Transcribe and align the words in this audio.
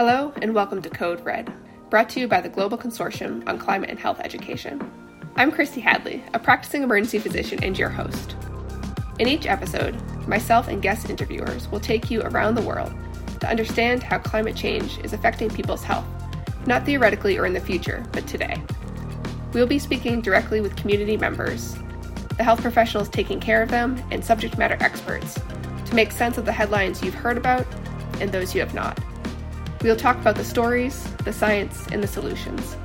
Hello, 0.00 0.32
and 0.40 0.54
welcome 0.54 0.80
to 0.80 0.88
Code 0.88 1.22
Red, 1.26 1.52
brought 1.90 2.08
to 2.08 2.20
you 2.20 2.26
by 2.26 2.40
the 2.40 2.48
Global 2.48 2.78
Consortium 2.78 3.46
on 3.46 3.58
Climate 3.58 3.90
and 3.90 3.98
Health 3.98 4.18
Education. 4.20 4.80
I'm 5.36 5.52
Kristie 5.52 5.82
Hadley, 5.82 6.24
a 6.32 6.38
practicing 6.38 6.82
emergency 6.82 7.18
physician 7.18 7.62
and 7.62 7.78
your 7.78 7.90
host. 7.90 8.34
In 9.18 9.28
each 9.28 9.44
episode, 9.44 9.94
myself 10.26 10.68
and 10.68 10.80
guest 10.80 11.10
interviewers 11.10 11.70
will 11.70 11.80
take 11.80 12.10
you 12.10 12.22
around 12.22 12.54
the 12.54 12.62
world 12.62 12.94
to 13.40 13.46
understand 13.46 14.02
how 14.02 14.16
climate 14.16 14.56
change 14.56 14.98
is 15.04 15.12
affecting 15.12 15.50
people's 15.50 15.84
health, 15.84 16.06
not 16.64 16.86
theoretically 16.86 17.36
or 17.36 17.44
in 17.44 17.52
the 17.52 17.60
future, 17.60 18.02
but 18.10 18.26
today. 18.26 18.56
We'll 19.52 19.66
be 19.66 19.78
speaking 19.78 20.22
directly 20.22 20.62
with 20.62 20.76
community 20.76 21.18
members, 21.18 21.76
the 22.38 22.44
health 22.44 22.62
professionals 22.62 23.10
taking 23.10 23.38
care 23.38 23.62
of 23.62 23.68
them, 23.68 24.02
and 24.10 24.24
subject 24.24 24.56
matter 24.56 24.78
experts 24.80 25.34
to 25.84 25.94
make 25.94 26.10
sense 26.10 26.38
of 26.38 26.46
the 26.46 26.52
headlines 26.52 27.02
you've 27.02 27.12
heard 27.12 27.36
about 27.36 27.66
and 28.18 28.32
those 28.32 28.54
you 28.54 28.62
have 28.62 28.72
not. 28.72 28.98
We'll 29.82 29.96
talk 29.96 30.18
about 30.18 30.36
the 30.36 30.44
stories, 30.44 31.02
the 31.24 31.32
science, 31.32 31.86
and 31.90 32.02
the 32.02 32.06
solutions. 32.06 32.76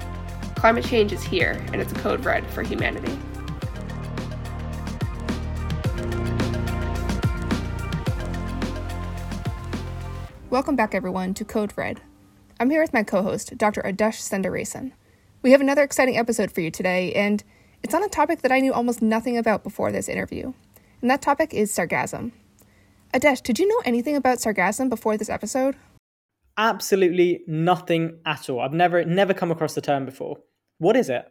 Climate 0.55 0.85
change 0.85 1.11
is 1.11 1.21
here, 1.21 1.61
and 1.73 1.81
it's 1.81 1.91
a 1.91 1.95
code 1.95 2.23
red 2.23 2.49
for 2.51 2.63
humanity. 2.63 3.11
Welcome 10.49 10.77
back, 10.77 10.95
everyone, 10.95 11.33
to 11.33 11.43
Code 11.43 11.73
Red. 11.75 11.99
I'm 12.61 12.69
here 12.69 12.81
with 12.81 12.93
my 12.93 13.03
co 13.03 13.23
host, 13.23 13.57
Dr. 13.57 13.81
Adesh 13.81 14.21
Sundaresan. 14.21 14.93
We 15.41 15.51
have 15.51 15.59
another 15.59 15.83
exciting 15.83 16.17
episode 16.17 16.49
for 16.49 16.61
you 16.61 16.71
today, 16.71 17.11
and 17.11 17.43
it's 17.83 17.93
on 17.93 18.05
a 18.05 18.07
topic 18.07 18.41
that 18.41 18.53
I 18.53 18.61
knew 18.61 18.71
almost 18.71 19.01
nothing 19.01 19.37
about 19.37 19.65
before 19.65 19.91
this 19.91 20.07
interview. 20.07 20.53
And 21.01 21.11
that 21.11 21.21
topic 21.21 21.53
is 21.53 21.75
sargassum. 21.75 22.31
Adesh, 23.13 23.43
did 23.43 23.59
you 23.59 23.67
know 23.67 23.81
anything 23.83 24.15
about 24.15 24.37
sargassum 24.37 24.87
before 24.87 25.17
this 25.17 25.29
episode? 25.29 25.75
Absolutely 26.57 27.43
nothing 27.47 28.19
at 28.25 28.49
all. 28.49 28.59
I've 28.59 28.73
never 28.73 29.03
never 29.05 29.33
come 29.33 29.51
across 29.51 29.75
the 29.75 29.81
term 29.81 30.05
before. 30.05 30.37
What 30.77 30.95
is 30.95 31.09
it? 31.09 31.25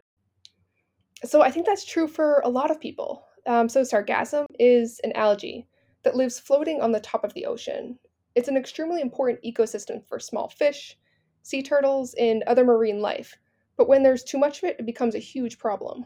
So 1.24 1.42
I 1.42 1.50
think 1.50 1.66
that's 1.66 1.84
true 1.84 2.06
for 2.06 2.40
a 2.44 2.48
lot 2.48 2.70
of 2.70 2.80
people. 2.80 3.24
Um, 3.46 3.68
so 3.68 3.82
sargassum 3.82 4.46
is 4.58 5.00
an 5.04 5.12
algae 5.12 5.66
that 6.02 6.16
lives 6.16 6.38
floating 6.38 6.80
on 6.80 6.92
the 6.92 7.00
top 7.00 7.24
of 7.24 7.32
the 7.34 7.46
ocean. 7.46 7.98
It's 8.34 8.48
an 8.48 8.56
extremely 8.56 9.00
important 9.00 9.40
ecosystem 9.44 10.06
for 10.06 10.18
small 10.18 10.48
fish, 10.48 10.96
sea 11.42 11.62
turtles, 11.62 12.14
and 12.18 12.42
other 12.44 12.64
marine 12.64 13.00
life. 13.00 13.36
But 13.76 13.88
when 13.88 14.02
there's 14.02 14.24
too 14.24 14.38
much 14.38 14.58
of 14.58 14.64
it, 14.64 14.76
it 14.78 14.86
becomes 14.86 15.14
a 15.14 15.20
huge 15.20 15.58
problem. 15.58 16.04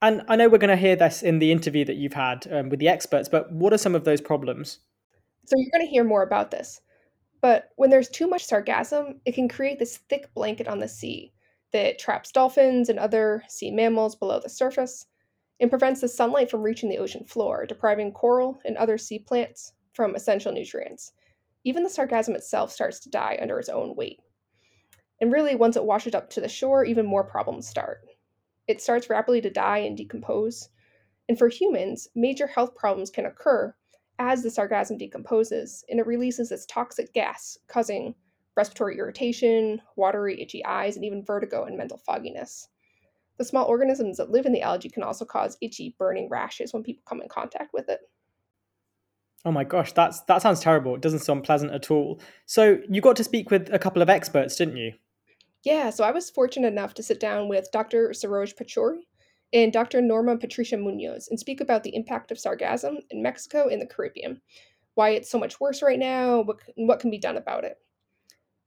And 0.00 0.22
I 0.28 0.36
know 0.36 0.48
we're 0.48 0.58
going 0.58 0.70
to 0.70 0.76
hear 0.76 0.96
this 0.96 1.22
in 1.22 1.38
the 1.38 1.50
interview 1.50 1.84
that 1.84 1.96
you've 1.96 2.12
had 2.12 2.46
um, 2.52 2.68
with 2.68 2.78
the 2.78 2.88
experts, 2.88 3.28
but 3.28 3.50
what 3.52 3.72
are 3.72 3.78
some 3.78 3.94
of 3.94 4.04
those 4.04 4.20
problems? 4.20 4.78
So 5.44 5.54
you're 5.56 5.70
going 5.72 5.86
to 5.86 5.90
hear 5.90 6.04
more 6.04 6.22
about 6.22 6.50
this. 6.50 6.80
But 7.40 7.70
when 7.76 7.90
there's 7.90 8.08
too 8.08 8.26
much 8.26 8.46
sargassum, 8.46 9.20
it 9.24 9.34
can 9.34 9.48
create 9.48 9.78
this 9.78 9.98
thick 10.08 10.32
blanket 10.34 10.66
on 10.68 10.78
the 10.78 10.88
sea 10.88 11.32
that 11.72 11.98
traps 11.98 12.32
dolphins 12.32 12.88
and 12.88 12.98
other 12.98 13.44
sea 13.48 13.70
mammals 13.70 14.16
below 14.16 14.40
the 14.40 14.48
surface 14.48 15.06
and 15.60 15.70
prevents 15.70 16.00
the 16.00 16.08
sunlight 16.08 16.50
from 16.50 16.62
reaching 16.62 16.88
the 16.88 16.98
ocean 16.98 17.24
floor, 17.24 17.66
depriving 17.66 18.12
coral 18.12 18.60
and 18.64 18.76
other 18.76 18.98
sea 18.98 19.18
plants 19.18 19.72
from 19.92 20.14
essential 20.14 20.52
nutrients. 20.52 21.12
Even 21.64 21.82
the 21.82 21.88
sargassum 21.88 22.34
itself 22.34 22.72
starts 22.72 23.00
to 23.00 23.10
die 23.10 23.38
under 23.40 23.58
its 23.58 23.68
own 23.68 23.94
weight. 23.94 24.20
And 25.20 25.32
really, 25.32 25.56
once 25.56 25.76
it 25.76 25.84
washes 25.84 26.14
up 26.14 26.30
to 26.30 26.40
the 26.40 26.48
shore, 26.48 26.84
even 26.84 27.04
more 27.04 27.24
problems 27.24 27.68
start. 27.68 28.02
It 28.68 28.80
starts 28.80 29.10
rapidly 29.10 29.40
to 29.40 29.50
die 29.50 29.78
and 29.78 29.96
decompose. 29.96 30.68
And 31.28 31.36
for 31.36 31.48
humans, 31.48 32.08
major 32.14 32.46
health 32.46 32.74
problems 32.74 33.10
can 33.10 33.26
occur 33.26 33.74
as 34.18 34.42
the 34.42 34.48
sargassum 34.48 34.98
decomposes, 34.98 35.84
and 35.88 36.00
it 36.00 36.06
releases 36.06 36.50
its 36.50 36.66
toxic 36.66 37.12
gas, 37.12 37.58
causing 37.68 38.14
respiratory 38.56 38.98
irritation, 38.98 39.80
watery, 39.96 40.40
itchy 40.40 40.64
eyes, 40.64 40.96
and 40.96 41.04
even 41.04 41.24
vertigo 41.24 41.64
and 41.64 41.76
mental 41.76 41.98
fogginess. 41.98 42.68
The 43.38 43.44
small 43.44 43.66
organisms 43.66 44.16
that 44.16 44.30
live 44.30 44.46
in 44.46 44.52
the 44.52 44.62
algae 44.62 44.90
can 44.90 45.04
also 45.04 45.24
cause 45.24 45.56
itchy, 45.60 45.94
burning 45.96 46.28
rashes 46.28 46.72
when 46.72 46.82
people 46.82 47.04
come 47.08 47.22
in 47.22 47.28
contact 47.28 47.72
with 47.72 47.88
it. 47.88 48.00
Oh 49.44 49.52
my 49.52 49.62
gosh, 49.62 49.92
that's 49.92 50.22
that 50.22 50.42
sounds 50.42 50.58
terrible. 50.58 50.96
It 50.96 51.00
doesn't 51.00 51.20
sound 51.20 51.44
pleasant 51.44 51.72
at 51.72 51.90
all. 51.90 52.20
So 52.46 52.80
you 52.88 53.00
got 53.00 53.14
to 53.16 53.24
speak 53.24 53.52
with 53.52 53.72
a 53.72 53.78
couple 53.78 54.02
of 54.02 54.10
experts, 54.10 54.56
didn't 54.56 54.76
you? 54.76 54.94
Yeah, 55.62 55.90
so 55.90 56.02
I 56.02 56.10
was 56.10 56.30
fortunate 56.30 56.68
enough 56.68 56.94
to 56.94 57.02
sit 57.02 57.20
down 57.20 57.48
with 57.48 57.70
Dr. 57.72 58.10
Saroj 58.10 58.56
Pachauri, 58.56 59.02
and 59.52 59.72
Dr. 59.72 60.00
Norma 60.00 60.36
Patricia 60.36 60.76
Munoz 60.76 61.28
and 61.28 61.40
speak 61.40 61.60
about 61.60 61.82
the 61.82 61.94
impact 61.94 62.30
of 62.30 62.38
sargassum 62.38 62.98
in 63.10 63.22
Mexico 63.22 63.68
and 63.68 63.80
the 63.80 63.86
Caribbean, 63.86 64.40
why 64.94 65.10
it's 65.10 65.30
so 65.30 65.38
much 65.38 65.60
worse 65.60 65.82
right 65.82 65.98
now, 65.98 66.42
what, 66.42 66.58
what 66.76 67.00
can 67.00 67.10
be 67.10 67.18
done 67.18 67.36
about 67.36 67.64
it. 67.64 67.78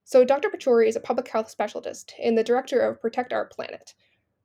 So, 0.03 0.25
Dr. 0.25 0.49
Pachauri 0.49 0.87
is 0.87 0.95
a 0.95 1.01
public 1.01 1.27
health 1.27 1.49
specialist 1.49 2.13
and 2.21 2.37
the 2.37 2.43
director 2.43 2.79
of 2.79 3.01
Protect 3.01 3.31
Our 3.31 3.45
Planet, 3.45 3.93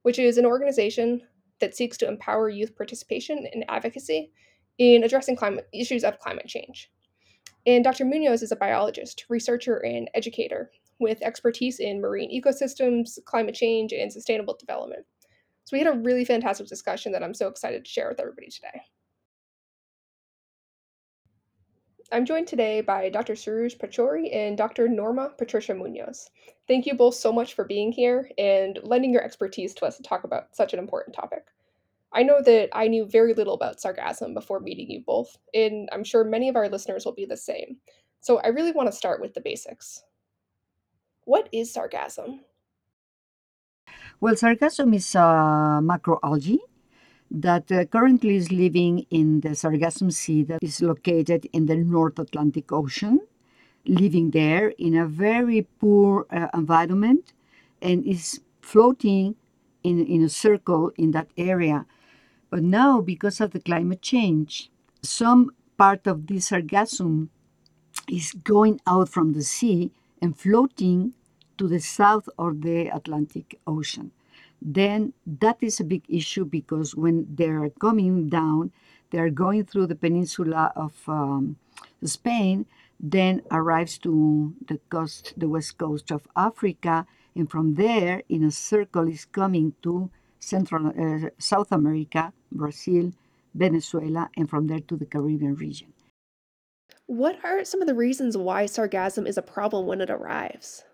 which 0.02 0.18
is 0.18 0.38
an 0.38 0.46
organization 0.46 1.22
that 1.60 1.74
seeks 1.74 1.96
to 1.98 2.08
empower 2.08 2.48
youth 2.48 2.76
participation 2.76 3.46
and 3.52 3.64
advocacy 3.68 4.30
in 4.78 5.04
addressing 5.04 5.36
climate 5.36 5.68
issues 5.72 6.04
of 6.04 6.18
climate 6.18 6.46
change. 6.46 6.90
And 7.66 7.82
Dr. 7.82 8.04
Munoz 8.04 8.42
is 8.42 8.52
a 8.52 8.56
biologist, 8.56 9.24
researcher, 9.28 9.78
and 9.78 10.08
educator 10.14 10.70
with 10.98 11.22
expertise 11.22 11.80
in 11.80 12.00
marine 12.00 12.30
ecosystems, 12.30 13.18
climate 13.24 13.54
change, 13.54 13.92
and 13.92 14.12
sustainable 14.12 14.56
development. 14.58 15.04
So 15.66 15.76
we 15.76 15.82
had 15.82 15.92
a 15.92 15.98
really 15.98 16.24
fantastic 16.24 16.68
discussion 16.68 17.10
that 17.10 17.24
I'm 17.24 17.34
so 17.34 17.48
excited 17.48 17.84
to 17.84 17.90
share 17.90 18.08
with 18.08 18.20
everybody 18.20 18.50
today. 18.50 18.82
I'm 22.12 22.24
joined 22.24 22.46
today 22.46 22.82
by 22.82 23.08
Dr. 23.08 23.32
Saroj 23.32 23.76
Pachauri 23.76 24.32
and 24.32 24.56
Dr. 24.56 24.86
Norma 24.86 25.32
Patricia 25.36 25.74
Munoz. 25.74 26.30
Thank 26.68 26.86
you 26.86 26.94
both 26.94 27.16
so 27.16 27.32
much 27.32 27.54
for 27.54 27.64
being 27.64 27.90
here 27.90 28.30
and 28.38 28.78
lending 28.84 29.12
your 29.12 29.24
expertise 29.24 29.74
to 29.74 29.86
us 29.86 29.96
to 29.96 30.04
talk 30.04 30.22
about 30.22 30.54
such 30.54 30.72
an 30.72 30.78
important 30.78 31.16
topic. 31.16 31.46
I 32.12 32.22
know 32.22 32.40
that 32.42 32.68
I 32.72 32.86
knew 32.86 33.04
very 33.04 33.34
little 33.34 33.54
about 33.54 33.78
sargassum 33.78 34.34
before 34.34 34.60
meeting 34.60 34.88
you 34.88 35.02
both, 35.04 35.36
and 35.52 35.88
I'm 35.90 36.04
sure 36.04 36.22
many 36.22 36.48
of 36.48 36.54
our 36.54 36.68
listeners 36.68 37.04
will 37.04 37.12
be 37.12 37.26
the 37.26 37.36
same. 37.36 37.78
So 38.20 38.38
I 38.38 38.48
really 38.48 38.70
want 38.70 38.88
to 38.88 38.96
start 38.96 39.20
with 39.20 39.34
the 39.34 39.40
basics. 39.40 40.04
What 41.24 41.48
is 41.50 41.74
sargassum? 41.74 42.38
Well, 44.18 44.34
sargassum 44.34 44.94
is 44.94 45.14
a 45.14 45.80
macroalgae 45.82 46.60
that 47.30 47.70
uh, 47.70 47.84
currently 47.84 48.36
is 48.36 48.50
living 48.50 49.04
in 49.10 49.40
the 49.40 49.50
Sargassum 49.50 50.10
Sea 50.10 50.42
that 50.44 50.62
is 50.62 50.80
located 50.80 51.46
in 51.52 51.66
the 51.66 51.76
North 51.76 52.18
Atlantic 52.18 52.72
Ocean, 52.72 53.20
living 53.84 54.30
there 54.30 54.68
in 54.78 54.96
a 54.96 55.06
very 55.06 55.68
poor 55.78 56.26
uh, 56.30 56.48
environment 56.54 57.34
and 57.82 58.06
is 58.06 58.40
floating 58.62 59.34
in, 59.82 60.06
in 60.06 60.22
a 60.22 60.30
circle 60.30 60.92
in 60.96 61.10
that 61.10 61.28
area. 61.36 61.84
But 62.48 62.62
now, 62.62 63.02
because 63.02 63.38
of 63.42 63.50
the 63.50 63.60
climate 63.60 64.00
change, 64.00 64.70
some 65.02 65.50
part 65.76 66.06
of 66.06 66.26
this 66.26 66.48
sargassum 66.48 67.28
is 68.08 68.32
going 68.32 68.80
out 68.86 69.10
from 69.10 69.34
the 69.34 69.42
sea 69.42 69.92
and 70.22 70.38
floating 70.38 71.12
to 71.58 71.68
the 71.68 71.80
south 71.80 72.28
of 72.38 72.62
the 72.62 72.88
Atlantic 72.88 73.58
Ocean. 73.66 74.10
Then 74.60 75.12
that 75.26 75.58
is 75.60 75.80
a 75.80 75.84
big 75.84 76.04
issue 76.08 76.44
because 76.44 76.94
when 76.94 77.26
they're 77.28 77.70
coming 77.70 78.28
down, 78.28 78.72
they're 79.10 79.30
going 79.30 79.64
through 79.64 79.86
the 79.86 79.94
peninsula 79.94 80.72
of 80.74 80.94
um, 81.06 81.56
Spain, 82.04 82.66
then 82.98 83.42
arrives 83.50 83.98
to 83.98 84.54
the 84.66 84.80
coast, 84.88 85.34
the 85.36 85.48
west 85.48 85.78
coast 85.78 86.10
of 86.10 86.26
Africa, 86.34 87.06
and 87.34 87.50
from 87.50 87.74
there, 87.74 88.22
in 88.28 88.42
a 88.44 88.50
circle, 88.50 89.06
is 89.08 89.26
coming 89.26 89.74
to 89.82 90.10
Central 90.40 90.88
uh, 90.88 91.28
South 91.38 91.70
America, 91.70 92.32
Brazil, 92.50 93.12
Venezuela, 93.54 94.30
and 94.36 94.48
from 94.48 94.66
there 94.66 94.80
to 94.80 94.96
the 94.96 95.06
Caribbean 95.06 95.54
region. 95.54 95.92
What 97.06 97.38
are 97.44 97.64
some 97.64 97.82
of 97.82 97.86
the 97.86 97.94
reasons 97.94 98.36
why 98.36 98.64
sargassum 98.64 99.28
is 99.28 99.38
a 99.38 99.42
problem 99.42 99.86
when 99.86 100.00
it 100.00 100.10
arrives? 100.10 100.84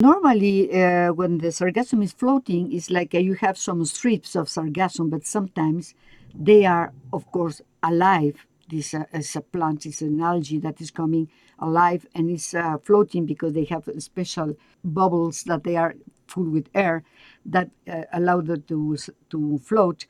Normally, 0.00 0.72
uh, 0.72 1.12
when 1.12 1.36
the 1.36 1.48
sargassum 1.48 2.02
is 2.02 2.12
floating, 2.14 2.72
it's 2.72 2.88
like 2.88 3.14
uh, 3.14 3.18
you 3.18 3.34
have 3.34 3.58
some 3.58 3.84
strips 3.84 4.34
of 4.34 4.46
sargassum, 4.46 5.10
but 5.10 5.26
sometimes 5.26 5.94
they 6.34 6.64
are, 6.64 6.94
of 7.12 7.30
course, 7.30 7.60
alive. 7.82 8.46
This 8.70 8.94
uh, 8.94 9.04
is 9.12 9.36
a 9.36 9.42
plant, 9.42 9.84
it's 9.84 10.00
an 10.00 10.22
algae 10.22 10.58
that 10.60 10.80
is 10.80 10.90
coming 10.90 11.28
alive 11.58 12.06
and 12.14 12.30
is 12.30 12.54
uh, 12.54 12.78
floating 12.78 13.26
because 13.26 13.52
they 13.52 13.64
have 13.64 13.90
special 13.98 14.56
bubbles 14.82 15.42
that 15.42 15.64
they 15.64 15.76
are 15.76 15.94
full 16.26 16.48
with 16.48 16.70
air 16.74 17.02
that 17.44 17.68
uh, 17.86 18.04
allow 18.14 18.40
them 18.40 18.62
to, 18.68 18.96
to 19.28 19.58
float. 19.58 20.06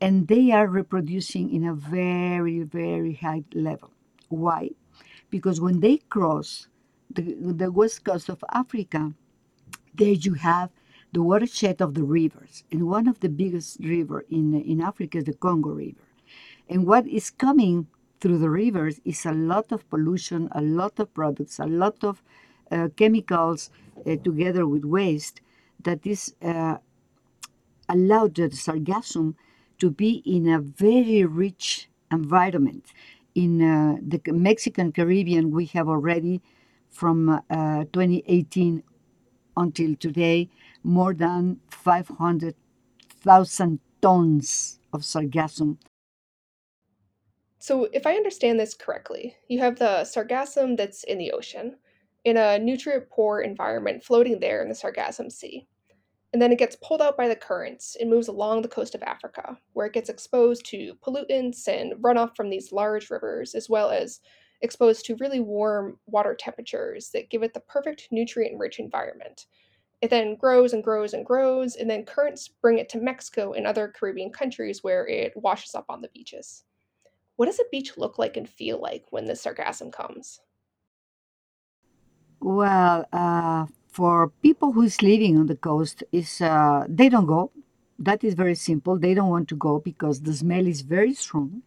And 0.00 0.28
they 0.28 0.52
are 0.52 0.68
reproducing 0.68 1.52
in 1.52 1.66
a 1.66 1.74
very, 1.74 2.60
very 2.62 3.14
high 3.14 3.42
level. 3.52 3.90
Why? 4.28 4.70
Because 5.30 5.60
when 5.60 5.80
they 5.80 5.96
cross 5.96 6.68
the, 7.10 7.36
the 7.40 7.70
west 7.70 8.04
coast 8.04 8.28
of 8.28 8.42
Africa, 8.52 9.12
there 9.94 10.12
you 10.12 10.34
have 10.34 10.70
the 11.12 11.22
watershed 11.22 11.80
of 11.80 11.94
the 11.94 12.02
rivers. 12.02 12.64
And 12.70 12.86
one 12.88 13.08
of 13.08 13.20
the 13.20 13.28
biggest 13.28 13.78
river 13.80 14.24
in, 14.30 14.54
in 14.60 14.80
Africa 14.80 15.18
is 15.18 15.24
the 15.24 15.34
Congo 15.34 15.70
River. 15.70 16.06
And 16.68 16.86
what 16.86 17.06
is 17.06 17.30
coming 17.30 17.86
through 18.20 18.38
the 18.38 18.50
rivers 18.50 19.00
is 19.04 19.24
a 19.24 19.32
lot 19.32 19.72
of 19.72 19.88
pollution, 19.88 20.48
a 20.52 20.60
lot 20.60 20.98
of 20.98 21.12
products, 21.14 21.58
a 21.58 21.66
lot 21.66 22.02
of 22.02 22.22
uh, 22.70 22.88
chemicals 22.96 23.70
uh, 24.06 24.16
together 24.16 24.66
with 24.66 24.84
waste 24.84 25.40
that 25.84 26.06
is 26.06 26.34
uh, 26.42 26.76
allowed 27.88 28.34
the 28.34 28.48
sargassum 28.48 29.34
to 29.78 29.90
be 29.90 30.22
in 30.26 30.48
a 30.48 30.58
very 30.58 31.24
rich 31.24 31.88
environment. 32.10 32.86
In 33.34 33.62
uh, 33.62 33.96
the 34.00 34.20
Mexican 34.32 34.92
Caribbean, 34.92 35.50
we 35.50 35.66
have 35.66 35.88
already 35.88 36.40
from 36.90 37.28
uh, 37.28 37.84
2018 37.92 38.82
until 39.56 39.94
today 39.96 40.48
more 40.82 41.14
than 41.14 41.60
500,000 41.70 43.80
tons 44.00 44.80
of 44.92 45.02
sargassum. 45.02 45.78
So, 47.58 47.88
if 47.92 48.06
I 48.06 48.14
understand 48.14 48.58
this 48.60 48.74
correctly, 48.74 49.36
you 49.48 49.58
have 49.58 49.78
the 49.78 50.04
sargassum 50.04 50.76
that's 50.76 51.04
in 51.04 51.18
the 51.18 51.32
ocean, 51.32 51.76
in 52.26 52.36
a 52.36 52.58
nutrient 52.58 53.08
poor 53.08 53.40
environment 53.40 54.02
floating 54.02 54.40
there 54.40 54.60
in 54.60 54.68
the 54.68 54.74
Sargassum 54.74 55.30
Sea. 55.30 55.64
And 56.32 56.42
then 56.42 56.50
it 56.50 56.58
gets 56.58 56.76
pulled 56.82 57.00
out 57.00 57.16
by 57.16 57.28
the 57.28 57.36
currents 57.36 57.96
and 58.00 58.10
moves 58.10 58.26
along 58.26 58.62
the 58.62 58.68
coast 58.68 58.96
of 58.96 59.02
Africa, 59.04 59.56
where 59.74 59.86
it 59.86 59.92
gets 59.92 60.08
exposed 60.08 60.66
to 60.66 60.94
pollutants 61.06 61.68
and 61.68 61.92
runoff 62.02 62.34
from 62.34 62.50
these 62.50 62.72
large 62.72 63.10
rivers, 63.10 63.54
as 63.54 63.70
well 63.70 63.90
as 63.90 64.20
exposed 64.60 65.04
to 65.06 65.16
really 65.16 65.40
warm 65.40 65.98
water 66.06 66.34
temperatures 66.34 67.10
that 67.10 67.30
give 67.30 67.42
it 67.42 67.54
the 67.54 67.60
perfect 67.60 68.08
nutrient 68.10 68.58
rich 68.58 68.78
environment. 68.78 69.46
It 70.02 70.10
then 70.10 70.36
grows 70.36 70.72
and 70.72 70.84
grows 70.84 71.14
and 71.14 71.24
grows, 71.24 71.76
and 71.76 71.88
then 71.88 72.04
currents 72.04 72.48
bring 72.48 72.78
it 72.78 72.88
to 72.90 73.00
Mexico 73.00 73.52
and 73.52 73.66
other 73.66 73.88
Caribbean 73.88 74.30
countries 74.30 74.84
where 74.84 75.06
it 75.06 75.32
washes 75.36 75.74
up 75.74 75.86
on 75.88 76.02
the 76.02 76.08
beaches. 76.08 76.64
What 77.36 77.46
does 77.46 77.60
a 77.60 77.64
beach 77.70 77.96
look 77.96 78.18
like 78.18 78.36
and 78.36 78.48
feel 78.48 78.80
like 78.80 79.04
when 79.10 79.26
the 79.26 79.34
sargassum 79.34 79.92
comes? 79.92 80.40
Well, 82.40 83.06
uh, 83.12 83.66
for 83.88 84.28
people 84.42 84.72
who's 84.72 85.02
living 85.02 85.38
on 85.38 85.46
the 85.46 85.56
coast, 85.56 86.04
is 86.12 86.40
uh, 86.40 86.84
they 86.88 87.08
don't 87.08 87.26
go. 87.26 87.50
That 87.98 88.22
is 88.24 88.34
very 88.34 88.54
simple. 88.54 88.98
They 88.98 89.14
don't 89.14 89.30
want 89.30 89.48
to 89.48 89.56
go 89.56 89.80
because 89.80 90.20
the 90.20 90.34
smell 90.34 90.66
is 90.66 90.82
very 90.82 91.14
strong. 91.14 91.62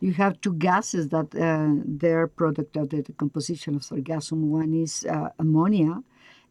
You 0.00 0.12
have 0.14 0.40
two 0.40 0.54
gases 0.54 1.08
that 1.08 1.34
uh, 1.34 1.74
they're 1.84 2.26
product 2.26 2.76
of 2.76 2.88
the 2.88 3.02
decomposition 3.02 3.74
of 3.76 3.82
sargassum. 3.82 4.40
One 4.44 4.72
is 4.74 5.04
uh, 5.04 5.28
ammonia, 5.38 6.02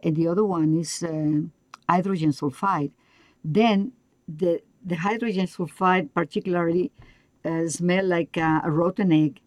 and 0.04 0.16
the 0.16 0.28
other 0.28 0.46
one 0.46 0.78
is 0.78 1.04
uh, 1.04 1.42
hydrogen 1.90 2.32
sulfide. 2.32 2.92
Then 3.44 3.94
the 4.28 4.62
the 4.86 4.96
hydrogen 4.96 5.48
sulfide 5.48 6.14
particularly 6.14 6.92
uh, 7.44 7.68
smell 7.68 8.06
like 8.06 8.38
a 8.38 8.62
rotten 8.66 9.12
egg 9.12 9.42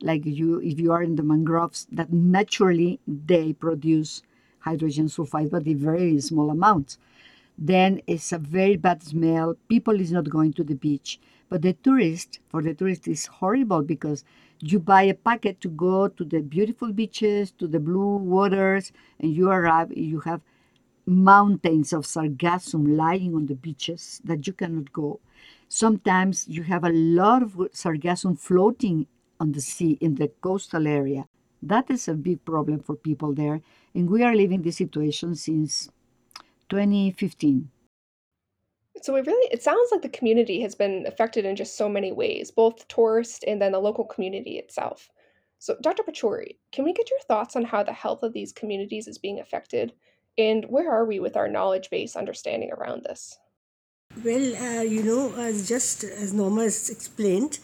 like 0.00 0.24
you 0.24 0.60
if 0.60 0.78
you 0.78 0.92
are 0.92 1.02
in 1.02 1.16
the 1.16 1.22
mangroves 1.22 1.86
that 1.90 2.12
naturally 2.12 3.00
they 3.06 3.52
produce 3.52 4.22
hydrogen 4.60 5.06
sulfide 5.06 5.50
but 5.50 5.66
in 5.66 5.78
very 5.78 6.20
small 6.20 6.50
amounts 6.50 6.98
then 7.58 8.00
it's 8.06 8.30
a 8.32 8.38
very 8.38 8.76
bad 8.76 9.02
smell 9.02 9.56
people 9.68 10.00
is 10.00 10.12
not 10.12 10.28
going 10.30 10.52
to 10.52 10.62
the 10.62 10.74
beach 10.74 11.18
but 11.48 11.62
the 11.62 11.72
tourist 11.72 12.40
for 12.48 12.62
the 12.62 12.74
tourist 12.74 13.08
is 13.08 13.26
horrible 13.26 13.82
because 13.82 14.24
you 14.60 14.78
buy 14.78 15.02
a 15.02 15.14
packet 15.14 15.60
to 15.60 15.68
go 15.68 16.08
to 16.08 16.24
the 16.24 16.40
beautiful 16.40 16.92
beaches 16.92 17.52
to 17.52 17.66
the 17.66 17.80
blue 17.80 18.16
waters 18.16 18.92
and 19.20 19.34
you 19.34 19.50
arrive 19.50 19.96
you 19.96 20.20
have 20.20 20.40
mountains 21.06 21.92
of 21.92 22.04
sargassum 22.04 22.96
lying 22.96 23.34
on 23.34 23.46
the 23.46 23.54
beaches 23.54 24.20
that 24.24 24.46
you 24.46 24.52
cannot 24.52 24.92
go 24.92 25.20
sometimes 25.68 26.46
you 26.48 26.62
have 26.62 26.84
a 26.84 26.92
lot 26.92 27.42
of 27.42 27.52
sargassum 27.72 28.38
floating 28.38 29.06
on 29.40 29.52
the 29.52 29.60
sea 29.60 29.98
in 30.00 30.16
the 30.16 30.28
coastal 30.40 30.86
area. 30.86 31.26
That 31.62 31.90
is 31.90 32.08
a 32.08 32.14
big 32.14 32.44
problem 32.44 32.80
for 32.80 32.94
people 32.94 33.32
there. 33.34 33.60
And 33.94 34.08
we 34.10 34.22
are 34.22 34.34
living 34.34 34.62
this 34.62 34.76
situation 34.76 35.34
since 35.34 35.88
2015. 36.68 37.70
So 39.02 39.16
it 39.16 39.26
really 39.26 39.48
it 39.52 39.62
sounds 39.62 39.90
like 39.92 40.02
the 40.02 40.08
community 40.08 40.60
has 40.62 40.74
been 40.74 41.06
affected 41.06 41.44
in 41.44 41.56
just 41.56 41.76
so 41.76 41.88
many 41.88 42.12
ways, 42.12 42.50
both 42.50 42.88
tourist 42.88 43.44
and 43.46 43.60
then 43.60 43.72
the 43.72 43.78
local 43.78 44.04
community 44.04 44.58
itself. 44.58 45.10
So 45.58 45.76
Dr. 45.82 46.02
Pachauri, 46.02 46.56
can 46.72 46.84
we 46.84 46.92
get 46.92 47.10
your 47.10 47.20
thoughts 47.20 47.56
on 47.56 47.64
how 47.64 47.82
the 47.82 47.92
health 47.92 48.22
of 48.22 48.32
these 48.32 48.52
communities 48.52 49.08
is 49.08 49.18
being 49.18 49.40
affected 49.40 49.92
and 50.36 50.64
where 50.66 50.90
are 50.90 51.04
we 51.04 51.18
with 51.18 51.36
our 51.36 51.48
knowledge 51.48 51.90
base 51.90 52.14
understanding 52.14 52.70
around 52.72 53.02
this? 53.02 53.38
Well, 54.24 54.56
uh, 54.56 54.82
you 54.82 55.02
know, 55.02 55.34
as 55.36 55.68
just 55.68 56.04
as 56.04 56.32
Norma 56.32 56.62
has 56.62 56.88
explained, 56.88 57.58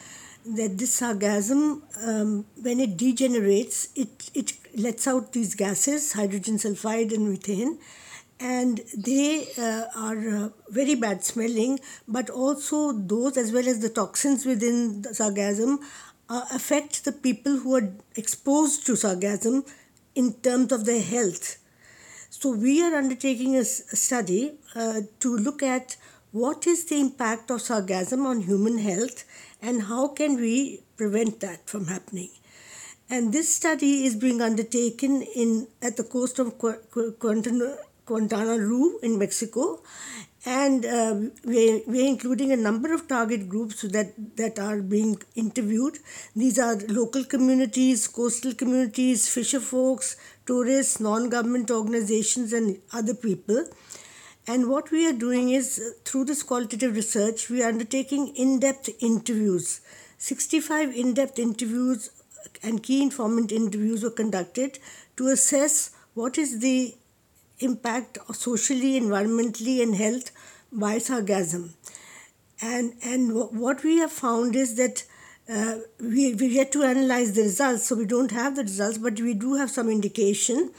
that 0.44 0.76
this 0.76 1.00
sargassum, 1.00 1.82
um, 2.06 2.44
when 2.60 2.80
it 2.80 2.96
degenerates, 2.96 3.88
it, 3.96 4.30
it 4.34 4.52
lets 4.76 5.06
out 5.06 5.32
these 5.32 5.54
gases, 5.54 6.12
hydrogen 6.12 6.56
sulfide 6.56 7.14
and 7.14 7.30
methane, 7.30 7.78
and 8.40 8.80
they 8.96 9.46
uh, 9.58 9.84
are 9.96 10.28
uh, 10.28 10.48
very 10.68 10.94
bad 10.94 11.24
smelling, 11.24 11.78
but 12.08 12.30
also 12.30 12.92
those, 12.92 13.36
as 13.36 13.52
well 13.52 13.66
as 13.68 13.80
the 13.80 13.88
toxins 13.88 14.44
within 14.44 15.02
the 15.02 15.10
sargassum, 15.10 15.78
uh, 16.28 16.44
affect 16.52 17.04
the 17.04 17.12
people 17.12 17.58
who 17.58 17.76
are 17.76 17.92
exposed 18.16 18.86
to 18.86 18.92
sargassum 18.92 19.68
in 20.14 20.32
terms 20.34 20.72
of 20.72 20.84
their 20.84 21.02
health. 21.02 21.58
So, 22.30 22.50
we 22.50 22.82
are 22.82 22.94
undertaking 22.94 23.56
a, 23.56 23.64
study 23.64 24.58
uh, 24.74 25.02
to 25.20 25.36
look 25.36 25.62
at 25.62 25.96
what 26.32 26.66
is 26.66 26.86
the 26.86 26.98
impact 26.98 27.50
of 27.50 27.58
sargassum 27.58 28.26
on 28.26 28.40
human 28.40 28.78
health 28.78 29.24
and 29.62 29.82
how 29.82 30.08
can 30.08 30.34
we 30.36 30.82
prevent 30.96 31.40
that 31.40 31.68
from 31.68 31.86
happening. 31.86 32.30
And 33.08 33.32
this 33.32 33.54
study 33.54 34.04
is 34.04 34.16
being 34.16 34.40
undertaken 34.40 35.22
in 35.22 35.68
at 35.82 35.96
the 35.96 36.04
coast 36.04 36.38
of 36.38 36.58
Quintana 38.06 38.58
Roo 38.58 38.98
in 39.02 39.18
Mexico, 39.18 39.82
and 40.46 40.84
uh, 40.84 41.16
we're, 41.44 41.80
we're 41.86 42.06
including 42.06 42.52
a 42.52 42.56
number 42.56 42.92
of 42.92 43.08
target 43.08 43.48
groups 43.48 43.82
that, 43.82 44.12
that 44.36 44.58
are 44.58 44.82
being 44.82 45.16
interviewed. 45.34 45.98
These 46.36 46.58
are 46.58 46.76
local 46.88 47.24
communities, 47.24 48.06
coastal 48.06 48.52
communities, 48.54 49.28
fisher 49.28 49.60
folks, 49.60 50.16
tourists, 50.44 51.00
non 51.00 51.30
government 51.30 51.70
organizations, 51.70 52.52
and 52.52 52.78
other 52.92 53.14
people. 53.14 53.64
And 54.46 54.68
what 54.68 54.90
we 54.90 55.06
are 55.08 55.12
doing 55.14 55.48
is 55.50 55.78
uh, 55.78 55.98
through 56.04 56.26
this 56.26 56.42
qualitative 56.42 56.94
research, 56.94 57.48
we 57.48 57.62
are 57.62 57.68
undertaking 57.68 58.28
in 58.36 58.60
depth 58.60 58.90
interviews. 59.00 59.80
65 60.18 60.94
in 60.94 61.14
depth 61.14 61.38
interviews 61.38 62.10
and 62.62 62.82
key 62.82 63.02
informant 63.02 63.50
interviews 63.50 64.02
were 64.02 64.10
conducted 64.10 64.78
to 65.16 65.28
assess 65.28 65.90
what 66.12 66.36
is 66.36 66.60
the 66.60 66.94
impact 67.60 68.18
socially, 68.32 69.00
environmentally, 69.00 69.82
and 69.82 69.94
health 69.94 70.30
by 70.72 70.96
sargassum. 70.96 71.70
And, 72.60 72.94
and 73.02 73.34
what 73.34 73.82
we 73.82 73.98
have 73.98 74.12
found 74.12 74.56
is 74.56 74.76
that 74.76 75.04
uh, 75.48 75.78
we, 76.00 76.34
we 76.34 76.46
yet 76.46 76.72
to 76.72 76.82
analyze 76.82 77.34
the 77.34 77.42
results, 77.42 77.86
so 77.86 77.96
we 77.96 78.06
don't 78.06 78.30
have 78.30 78.56
the 78.56 78.62
results, 78.62 78.98
but 78.98 79.20
we 79.20 79.34
do 79.34 79.54
have 79.54 79.70
some 79.70 79.90
indication 79.90 80.70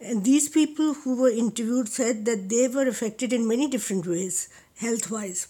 and 0.00 0.24
these 0.24 0.48
people 0.48 0.94
who 0.94 1.20
were 1.20 1.30
interviewed 1.30 1.88
said 1.88 2.24
that 2.24 2.48
they 2.48 2.68
were 2.68 2.88
affected 2.88 3.32
in 3.34 3.46
many 3.46 3.68
different 3.68 4.06
ways, 4.06 4.48
health 4.78 5.10
wise. 5.10 5.48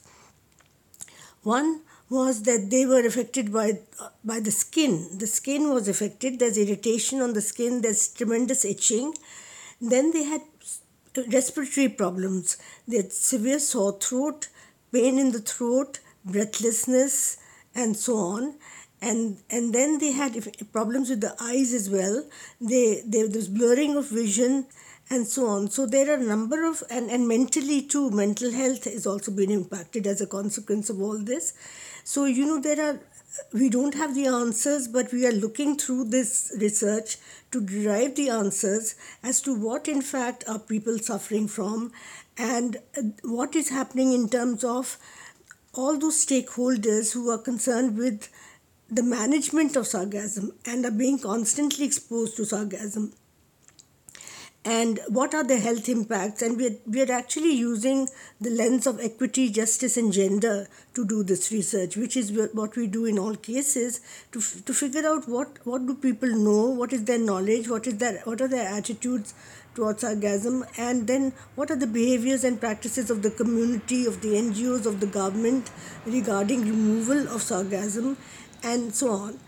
One 1.42 1.82
was 2.08 2.42
that 2.42 2.68
they 2.70 2.84
were 2.84 3.06
affected 3.06 3.52
by, 3.52 3.78
by 4.24 4.40
the 4.40 4.50
skin. 4.50 5.18
The 5.18 5.28
skin 5.28 5.70
was 5.70 5.86
affected, 5.86 6.40
there's 6.40 6.58
irritation 6.58 7.20
on 7.20 7.34
the 7.34 7.40
skin, 7.40 7.82
there's 7.82 8.08
tremendous 8.08 8.64
itching. 8.64 9.14
Then 9.80 10.10
they 10.10 10.24
had 10.24 10.42
respiratory 11.32 11.88
problems, 11.88 12.56
they 12.86 12.98
had 12.98 13.12
severe 13.12 13.58
sore 13.58 13.98
throat, 13.98 14.48
pain 14.92 15.18
in 15.18 15.32
the 15.32 15.40
throat, 15.40 16.00
breathlessness, 16.24 17.38
and 17.74 17.96
so 17.96 18.16
on. 18.16 18.54
And 19.02 19.38
and 19.50 19.74
then 19.74 19.98
they 19.98 20.12
had 20.12 20.36
problems 20.72 21.08
with 21.08 21.22
the 21.22 21.34
eyes 21.40 21.72
as 21.72 21.88
well. 21.88 22.24
They 22.60 23.02
they, 23.06 23.22
there 23.22 23.28
was 23.28 23.48
blurring 23.48 23.96
of 23.96 24.08
vision 24.08 24.66
and 25.08 25.26
so 25.26 25.46
on. 25.46 25.70
So 25.70 25.86
there 25.86 26.10
are 26.10 26.22
a 26.22 26.22
number 26.22 26.64
of 26.64 26.82
and, 26.90 27.10
and 27.10 27.26
mentally 27.26 27.82
too 27.82 28.10
mental 28.10 28.52
health 28.52 28.84
has 28.84 29.06
also 29.06 29.32
been 29.32 29.50
impacted 29.50 30.06
as 30.06 30.20
a 30.20 30.26
consequence 30.26 30.90
of 30.90 31.00
all 31.00 31.18
this. 31.18 31.54
So 32.04 32.26
you 32.26 32.46
know 32.46 32.60
there 32.60 32.80
are 32.80 33.00
we 33.52 33.68
don't 33.68 33.94
have 33.94 34.14
the 34.14 34.26
answers 34.26 34.88
but 34.88 35.12
we 35.12 35.26
are 35.26 35.32
looking 35.32 35.76
through 35.76 36.04
this 36.04 36.52
research 36.60 37.16
to 37.50 37.60
derive 37.60 38.14
the 38.14 38.28
answers 38.28 38.94
as 39.22 39.40
to 39.40 39.54
what 39.54 39.88
in 39.88 40.00
fact 40.00 40.44
are 40.48 40.58
people 40.58 40.98
suffering 40.98 41.48
from 41.48 41.92
and 42.36 42.76
what 43.22 43.54
is 43.54 43.68
happening 43.68 44.12
in 44.12 44.28
terms 44.28 44.64
of 44.64 44.98
all 45.74 45.98
those 45.98 46.24
stakeholders 46.24 47.12
who 47.12 47.30
are 47.30 47.38
concerned 47.38 47.96
with 47.96 48.28
the 48.90 49.02
management 49.02 49.76
of 49.76 49.84
sargassum 49.84 50.50
and 50.66 50.84
are 50.84 50.90
being 50.90 51.18
constantly 51.18 51.84
exposed 51.84 52.36
to 52.36 52.42
sargassum. 52.42 53.12
And 54.64 55.00
what 55.08 55.34
are 55.34 55.42
the 55.42 55.58
health 55.58 55.88
impacts? 55.88 56.42
And 56.42 56.58
we're, 56.58 56.76
we're 56.86 57.10
actually 57.10 57.54
using 57.54 58.08
the 58.40 58.50
lens 58.50 58.86
of 58.86 59.00
equity 59.00 59.48
justice 59.48 59.96
and 59.96 60.12
gender 60.12 60.68
to 60.94 61.06
do 61.06 61.22
this 61.22 61.50
research 61.50 61.96
which 61.96 62.16
is 62.16 62.30
what 62.52 62.76
we 62.76 62.86
do 62.86 63.06
in 63.06 63.18
all 63.18 63.34
cases 63.36 64.00
to, 64.32 64.40
to 64.40 64.74
figure 64.74 65.06
out 65.06 65.28
what, 65.28 65.58
what 65.64 65.86
do 65.86 65.94
people 65.94 66.28
know 66.28 66.66
what 66.66 66.92
is 66.92 67.04
their 67.04 67.18
knowledge 67.18 67.68
what 67.68 67.86
is 67.86 67.96
their 67.98 68.20
what 68.24 68.40
are 68.40 68.48
their 68.48 68.68
attitudes 68.68 69.34
towards 69.74 70.02
sargassum 70.02 70.66
and 70.78 71.06
then 71.06 71.32
what 71.54 71.70
are 71.70 71.76
the 71.76 71.86
behaviors 71.86 72.44
and 72.44 72.60
practices 72.60 73.10
of 73.10 73.22
the 73.22 73.30
community 73.30 74.04
of 74.04 74.20
the 74.20 74.30
ngos 74.30 74.84
of 74.84 75.00
the 75.00 75.06
government 75.06 75.70
regarding 76.06 76.62
removal 76.62 77.20
of 77.28 77.40
sargassum 77.40 78.16
and 78.62 78.94
so 78.94 79.10
on 79.10 79.38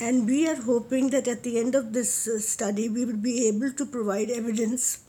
and 0.00 0.26
we 0.26 0.48
are 0.48 0.56
hoping 0.56 1.10
that 1.10 1.28
at 1.28 1.42
the 1.42 1.58
end 1.58 1.74
of 1.74 1.92
this 1.92 2.26
uh, 2.26 2.38
study, 2.38 2.88
we 2.88 3.04
will 3.04 3.16
be 3.16 3.48
able 3.48 3.72
to 3.72 3.84
provide 3.84 4.30
evidence, 4.30 5.04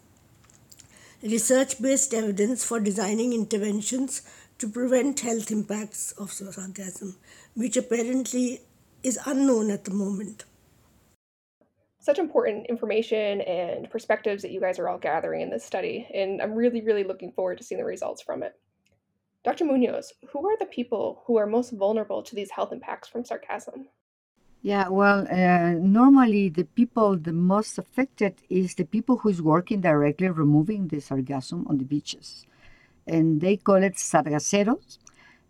research 1.22 1.82
based 1.82 2.14
evidence 2.14 2.64
for 2.64 2.80
designing 2.80 3.34
interventions 3.34 4.22
to 4.58 4.68
prevent 4.68 5.22
health 5.22 5.52
impacts 5.52 6.12
of 6.14 6.30
sargassum, 6.32 7.16
which 7.56 7.78
apparently 7.78 8.62
is 9.04 9.20
unknown 9.26 9.72
at 9.72 9.86
the 9.86 9.92
moment. 9.92 10.46
Such 12.00 12.20
important 12.20 12.68
information 12.68 13.42
and 13.42 13.90
perspectives 13.90 14.42
that 14.42 14.52
you 14.52 14.60
guys 14.60 14.78
are 14.78 14.90
all 14.90 14.98
gathering 14.98 15.42
in 15.42 15.50
this 15.50 15.64
study, 15.64 16.08
and 16.14 16.42
I'm 16.42 16.54
really, 16.54 16.82
really 16.82 17.06
looking 17.06 17.32
forward 17.32 17.58
to 17.60 17.64
seeing 17.64 17.80
the 17.80 17.86
results 17.86 18.22
from 18.22 18.44
it. 18.44 18.54
Dr. 19.46 19.66
Munoz, 19.66 20.14
who 20.32 20.48
are 20.48 20.58
the 20.58 20.66
people 20.66 21.24
who 21.26 21.38
are 21.38 21.46
most 21.46 21.72
vulnerable 21.72 22.24
to 22.24 22.36
these 22.36 22.52
health 22.52 22.74
impacts 22.74 23.08
from 23.08 23.24
sargassum? 23.24 23.88
Yeah, 24.64 24.88
well, 24.88 25.28
uh, 25.30 25.74
normally 25.80 26.48
the 26.50 26.64
people 26.64 27.18
the 27.18 27.34
most 27.34 27.78
affected 27.78 28.36
is 28.50 28.76
the 28.76 28.86
people 28.86 29.18
who 29.18 29.30
is 29.30 29.42
working 29.42 29.82
directly 29.82 30.30
removing 30.30 30.88
the 30.88 30.98
sargassum 31.02 31.70
on 31.70 31.78
the 31.80 31.84
beaches, 31.84 32.46
and 33.08 33.42
they 33.42 33.58
call 33.58 33.84
it 33.84 33.96
sargaceros. 33.98 35.00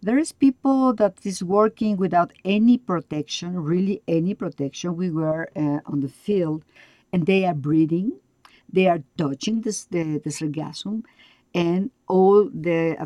There 0.01 0.17
is 0.17 0.32
people 0.34 0.93
that 0.96 1.15
is 1.25 1.43
working 1.43 1.98
without 1.98 2.34
any 2.46 2.77
protection, 2.77 3.63
really 3.63 4.01
any 4.08 4.34
protection. 4.34 4.98
We 4.98 5.12
were 5.12 5.50
uh, 5.55 5.79
on 5.86 6.01
the 6.01 6.10
field, 6.10 6.63
and 7.13 7.25
they 7.27 7.46
are 7.46 7.53
breathing, 7.55 8.13
they 8.72 8.88
are 8.88 9.03
touching 9.17 9.62
this, 9.62 9.86
the 9.86 10.20
the 10.25 10.32
sargassum, 10.32 11.03
and 11.53 11.91
all 12.08 12.50
the 12.50 12.98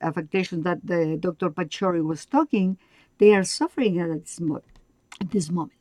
affectations 0.00 0.64
that 0.64 0.80
the 0.86 1.18
Dr. 1.20 1.50
Pachauri 1.50 2.02
was 2.04 2.26
talking, 2.26 2.78
they 3.18 3.34
are 3.34 3.44
suffering 3.44 4.00
at 4.00 4.08
this 4.24 4.40
moment 4.40 4.73
at 5.20 5.30
this 5.30 5.50
moment. 5.50 5.78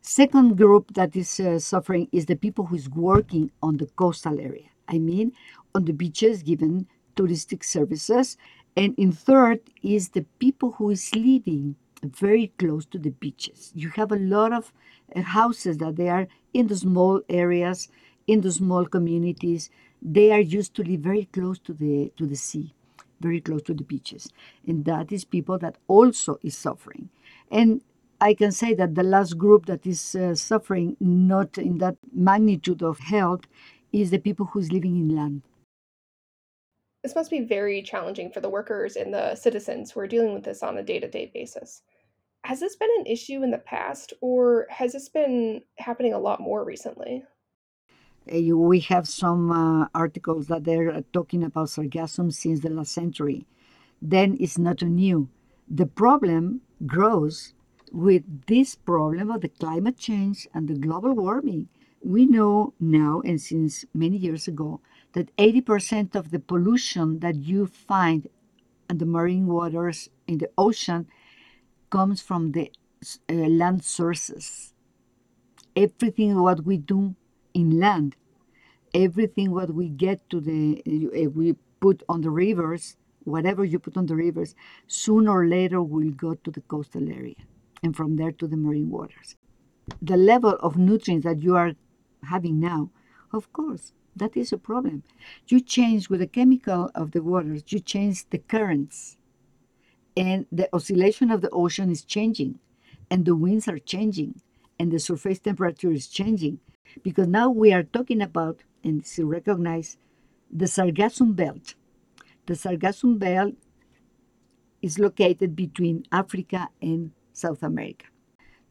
Second 0.00 0.56
group 0.56 0.94
that 0.94 1.16
is 1.16 1.40
uh, 1.40 1.58
suffering 1.58 2.08
is 2.12 2.26
the 2.26 2.36
people 2.36 2.66
who 2.66 2.76
is 2.76 2.88
working 2.88 3.50
on 3.62 3.76
the 3.76 3.86
coastal 3.86 4.38
area. 4.38 4.68
I 4.88 4.98
mean, 4.98 5.32
on 5.74 5.84
the 5.84 5.92
beaches, 5.92 6.42
given 6.42 6.86
touristic 7.16 7.64
services. 7.64 8.36
And 8.76 8.94
in 8.98 9.10
third 9.10 9.60
is 9.82 10.10
the 10.10 10.24
people 10.38 10.72
who 10.72 10.90
is 10.90 11.14
living 11.14 11.76
very 12.02 12.52
close 12.58 12.84
to 12.86 12.98
the 12.98 13.10
beaches. 13.10 13.72
You 13.74 13.88
have 13.90 14.12
a 14.12 14.16
lot 14.16 14.52
of 14.52 14.72
uh, 15.14 15.22
houses 15.22 15.78
that 15.78 15.96
they 15.96 16.08
are 16.08 16.28
in 16.52 16.66
the 16.68 16.76
small 16.76 17.22
areas, 17.28 17.88
in 18.26 18.42
the 18.42 18.52
small 18.52 18.84
communities. 18.86 19.70
They 20.02 20.30
are 20.30 20.40
used 20.40 20.74
to 20.74 20.82
live 20.82 21.00
very 21.00 21.24
close 21.24 21.58
to 21.60 21.72
the 21.72 22.12
to 22.16 22.26
the 22.26 22.36
sea, 22.36 22.74
very 23.20 23.40
close 23.40 23.62
to 23.62 23.74
the 23.74 23.82
beaches, 23.82 24.30
and 24.66 24.84
that 24.84 25.10
is 25.10 25.24
people 25.24 25.58
that 25.58 25.78
also 25.88 26.38
is 26.42 26.56
suffering. 26.56 27.08
And 27.50 27.80
I 28.20 28.34
can 28.34 28.52
say 28.52 28.72
that 28.74 28.94
the 28.94 29.02
last 29.02 29.36
group 29.36 29.66
that 29.66 29.86
is 29.86 30.14
uh, 30.14 30.34
suffering 30.34 30.96
not 31.00 31.58
in 31.58 31.78
that 31.78 31.96
magnitude 32.14 32.82
of 32.82 32.98
health 32.98 33.42
is 33.92 34.10
the 34.10 34.18
people 34.18 34.46
who's 34.46 34.72
living 34.72 34.96
inland. 34.96 35.42
This 37.02 37.14
must 37.14 37.30
be 37.30 37.40
very 37.40 37.82
challenging 37.82 38.30
for 38.32 38.40
the 38.40 38.48
workers 38.48 38.96
and 38.96 39.12
the 39.12 39.34
citizens 39.34 39.90
who 39.90 40.00
are 40.00 40.08
dealing 40.08 40.34
with 40.34 40.44
this 40.44 40.62
on 40.62 40.78
a 40.78 40.82
day-to-day 40.82 41.30
basis. 41.32 41.82
Has 42.44 42.60
this 42.60 42.76
been 42.76 42.90
an 42.98 43.06
issue 43.06 43.42
in 43.42 43.50
the 43.50 43.58
past 43.58 44.12
or 44.20 44.66
has 44.70 44.92
this 44.92 45.08
been 45.08 45.62
happening 45.78 46.14
a 46.14 46.18
lot 46.18 46.40
more 46.40 46.64
recently? 46.64 47.24
Uh, 48.32 48.56
we 48.56 48.80
have 48.80 49.06
some 49.06 49.52
uh, 49.52 49.86
articles 49.94 50.46
that 50.48 50.64
they're 50.64 51.02
talking 51.12 51.44
about 51.44 51.68
sargassum 51.68 52.32
since 52.32 52.60
the 52.60 52.70
last 52.70 52.92
century. 52.92 53.46
Then 54.00 54.36
it's 54.40 54.58
not 54.58 54.82
new. 54.82 55.28
The 55.68 55.86
problem 55.86 56.62
grows 56.86 57.54
with 57.92 58.46
this 58.46 58.74
problem 58.74 59.30
of 59.30 59.40
the 59.40 59.48
climate 59.48 59.98
change 59.98 60.46
and 60.54 60.68
the 60.68 60.74
global 60.74 61.12
warming. 61.12 61.68
We 62.02 62.26
know 62.26 62.74
now, 62.78 63.22
and 63.24 63.40
since 63.40 63.84
many 63.94 64.16
years 64.16 64.46
ago, 64.46 64.80
that 65.12 65.34
80% 65.36 66.14
of 66.14 66.30
the 66.30 66.38
pollution 66.38 67.20
that 67.20 67.36
you 67.36 67.66
find 67.66 68.28
in 68.88 68.98
the 68.98 69.06
marine 69.06 69.46
waters 69.46 70.08
in 70.26 70.38
the 70.38 70.50
ocean 70.56 71.08
comes 71.90 72.20
from 72.20 72.52
the 72.52 72.70
uh, 73.28 73.32
land 73.32 73.84
sources. 73.84 74.72
Everything 75.74 76.40
what 76.40 76.64
we 76.64 76.76
do 76.76 77.14
in 77.54 77.78
land, 77.78 78.16
everything 78.94 79.50
what 79.50 79.74
we 79.74 79.88
get 79.88 80.28
to 80.30 80.40
the, 80.40 80.82
uh, 80.86 81.30
we 81.30 81.54
put 81.80 82.02
on 82.08 82.20
the 82.20 82.30
rivers, 82.30 82.96
whatever 83.24 83.64
you 83.64 83.78
put 83.78 83.96
on 83.96 84.06
the 84.06 84.14
rivers, 84.14 84.54
sooner 84.86 85.30
or 85.30 85.46
later 85.46 85.82
will 85.82 86.10
go 86.10 86.34
to 86.34 86.50
the 86.50 86.60
coastal 86.62 87.08
area 87.10 87.36
and 87.86 87.96
from 87.96 88.16
there 88.16 88.32
to 88.32 88.46
the 88.46 88.56
marine 88.56 88.90
waters. 88.90 89.36
The 90.02 90.16
level 90.16 90.56
of 90.60 90.76
nutrients 90.76 91.24
that 91.24 91.42
you 91.42 91.56
are 91.56 91.72
having 92.24 92.60
now, 92.60 92.90
of 93.32 93.52
course, 93.52 93.92
that 94.16 94.36
is 94.36 94.52
a 94.52 94.58
problem. 94.58 95.04
You 95.46 95.60
change 95.60 96.10
with 96.10 96.20
the 96.20 96.26
chemical 96.26 96.90
of 96.94 97.12
the 97.12 97.22
waters, 97.22 97.62
you 97.68 97.78
change 97.78 98.28
the 98.30 98.38
currents, 98.38 99.16
and 100.16 100.46
the 100.50 100.68
oscillation 100.74 101.30
of 101.30 101.42
the 101.42 101.50
ocean 101.50 101.90
is 101.90 102.04
changing, 102.04 102.58
and 103.10 103.24
the 103.24 103.36
winds 103.36 103.68
are 103.68 103.78
changing, 103.78 104.40
and 104.78 104.90
the 104.90 104.98
surface 104.98 105.38
temperature 105.38 105.92
is 105.92 106.08
changing. 106.08 106.58
Because 107.02 107.28
now 107.28 107.50
we 107.50 107.72
are 107.72 107.82
talking 107.82 108.22
about, 108.22 108.62
and 108.82 109.04
to 109.04 109.26
recognize, 109.26 109.98
the 110.50 110.64
Sargassum 110.64 111.36
Belt. 111.36 111.74
The 112.46 112.54
Sargassum 112.54 113.18
Belt 113.18 113.54
is 114.80 114.98
located 114.98 115.54
between 115.54 116.04
Africa 116.10 116.70
and 116.80 117.12
South 117.36 117.62
America. 117.62 118.06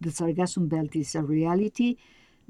The 0.02 0.10
Sargassum 0.10 0.68
Belt 0.68 0.96
is 0.96 1.14
a 1.16 1.22
reality 1.22 1.98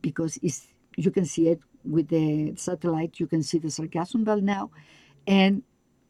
because 0.02 0.40
it's, 0.42 0.68
you 0.96 1.12
can 1.12 1.26
see 1.26 1.50
it 1.50 1.60
with 1.84 2.08
the 2.08 2.54
satellite. 2.56 3.20
You 3.20 3.28
can 3.28 3.44
see 3.44 3.60
the 3.60 3.68
Sargassum 3.68 4.24
Belt 4.24 4.42
now, 4.42 4.72
and 5.28 5.64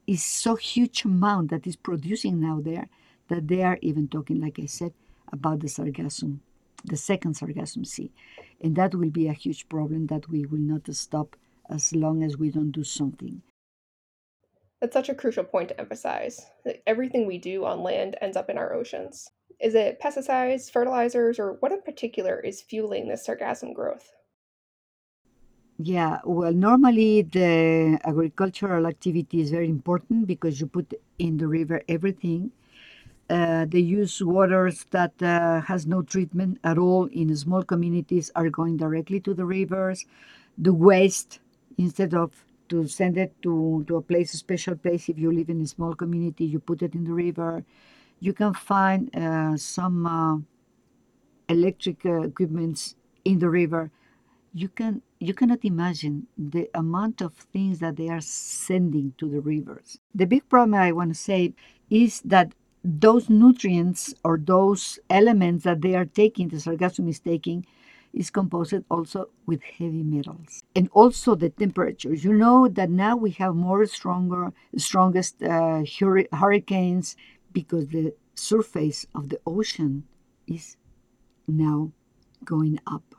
it's 0.05 0.23
so 0.23 0.55
huge 0.55 1.05
amount 1.05 1.49
that 1.49 1.65
is 1.65 1.75
producing 1.75 2.39
now 2.39 2.61
there 2.61 2.87
that 3.29 3.47
they 3.47 3.63
are 3.63 3.79
even 3.81 4.07
talking, 4.07 4.39
like 4.39 4.59
I 4.59 4.67
said, 4.67 4.93
about 5.33 5.59
the 5.59 5.67
Sargassum, 5.67 6.37
the 6.85 6.97
second 6.97 7.33
Sargassum 7.33 7.85
Sea, 7.85 8.11
and 8.61 8.75
that 8.75 8.93
will 8.93 9.09
be 9.09 9.27
a 9.27 9.33
huge 9.33 9.67
problem 9.67 10.05
that 10.07 10.29
we 10.29 10.45
will 10.45 10.59
not 10.59 10.83
stop 10.93 11.35
as 11.67 11.93
long 11.95 12.21
as 12.21 12.37
we 12.37 12.51
don't 12.51 12.71
do 12.71 12.83
something. 12.83 13.41
That's 14.85 14.93
such 14.93 15.09
a 15.09 15.15
crucial 15.15 15.43
point 15.43 15.69
to 15.69 15.81
emphasize. 15.81 16.45
That 16.63 16.83
everything 16.85 17.25
we 17.25 17.39
do 17.39 17.65
on 17.65 17.81
land 17.81 18.17
ends 18.21 18.37
up 18.37 18.51
in 18.51 18.57
our 18.59 18.71
oceans. 18.71 19.31
Is 19.59 19.73
it 19.73 19.99
pesticides, 19.99 20.69
fertilizers, 20.69 21.39
or 21.39 21.53
what 21.53 21.71
in 21.71 21.81
particular 21.81 22.39
is 22.39 22.61
fueling 22.61 23.07
this 23.07 23.25
sargassum 23.25 23.73
growth? 23.73 24.11
Yeah, 25.79 26.19
well, 26.23 26.53
normally 26.53 27.23
the 27.23 27.99
agricultural 28.05 28.85
activity 28.85 29.41
is 29.41 29.49
very 29.49 29.69
important 29.69 30.27
because 30.27 30.61
you 30.61 30.67
put 30.67 30.93
in 31.17 31.37
the 31.37 31.47
river 31.47 31.81
everything. 31.89 32.51
Uh, 33.27 33.65
they 33.67 33.79
use 33.79 34.21
waters 34.21 34.85
that 34.91 35.19
uh, 35.19 35.61
has 35.61 35.87
no 35.87 36.03
treatment 36.03 36.59
at 36.63 36.77
all 36.77 37.05
in 37.05 37.35
small 37.35 37.63
communities 37.63 38.29
are 38.35 38.51
going 38.51 38.77
directly 38.77 39.19
to 39.21 39.33
the 39.33 39.45
rivers. 39.45 40.05
The 40.59 40.73
waste, 40.73 41.39
instead 41.75 42.13
of 42.13 42.44
to 42.69 42.87
send 42.87 43.17
it 43.17 43.33
to, 43.43 43.83
to 43.87 43.97
a 43.97 44.01
place, 44.01 44.33
a 44.33 44.37
special 44.37 44.75
place, 44.75 45.09
if 45.09 45.17
you 45.17 45.31
live 45.31 45.49
in 45.49 45.61
a 45.61 45.67
small 45.67 45.93
community, 45.95 46.45
you 46.45 46.59
put 46.59 46.81
it 46.81 46.95
in 46.95 47.03
the 47.05 47.13
river 47.13 47.63
you 48.19 48.33
can 48.33 48.53
find 48.53 49.15
uh, 49.15 49.57
some 49.57 50.05
uh, 50.05 50.37
electric 51.49 52.05
uh, 52.05 52.21
equipments 52.21 52.95
in 53.23 53.39
the 53.39 53.49
river. 53.49 53.91
You 54.53 54.69
can 54.69 55.01
you 55.19 55.33
cannot 55.33 55.65
imagine 55.65 56.27
the 56.37 56.69
amount 56.75 57.21
of 57.21 57.33
things 57.33 57.79
that 57.79 57.97
they 57.97 58.09
are 58.09 58.21
sending 58.21 59.13
to 59.17 59.29
the 59.29 59.41
rivers. 59.41 59.99
The 60.15 60.25
big 60.27 60.47
problem 60.49 60.75
I 60.75 60.91
want 60.91 61.11
to 61.11 61.15
say 61.19 61.53
is 61.89 62.21
that 62.23 62.53
those 62.83 63.29
nutrients 63.29 64.13
or 64.23 64.37
those 64.37 64.99
elements 65.09 65.63
that 65.65 65.81
they 65.81 65.95
are 65.95 66.05
taking, 66.05 66.49
the 66.49 66.57
sargassum 66.57 67.09
is 67.09 67.19
taking, 67.19 67.65
is 68.15 68.31
composed 68.31 68.81
also 68.89 69.29
with 69.45 69.61
heavy 69.61 70.01
metals 70.01 70.63
and 70.75 70.89
also 70.93 71.35
the 71.35 71.49
temperatures. 71.49 72.23
You 72.23 72.33
know 72.33 72.67
that 72.69 72.89
now 72.89 73.17
we 73.17 73.31
have 73.31 73.55
more 73.55 73.85
stronger, 73.85 74.53
strongest 74.77 75.43
uh, 75.43 75.83
hurricanes 76.31 77.17
because 77.51 77.89
the 77.89 78.15
surface 78.33 79.05
of 79.13 79.29
the 79.29 79.39
ocean 79.45 80.05
is 80.47 80.77
now 81.47 81.91
going 82.45 82.79
up. 82.87 83.15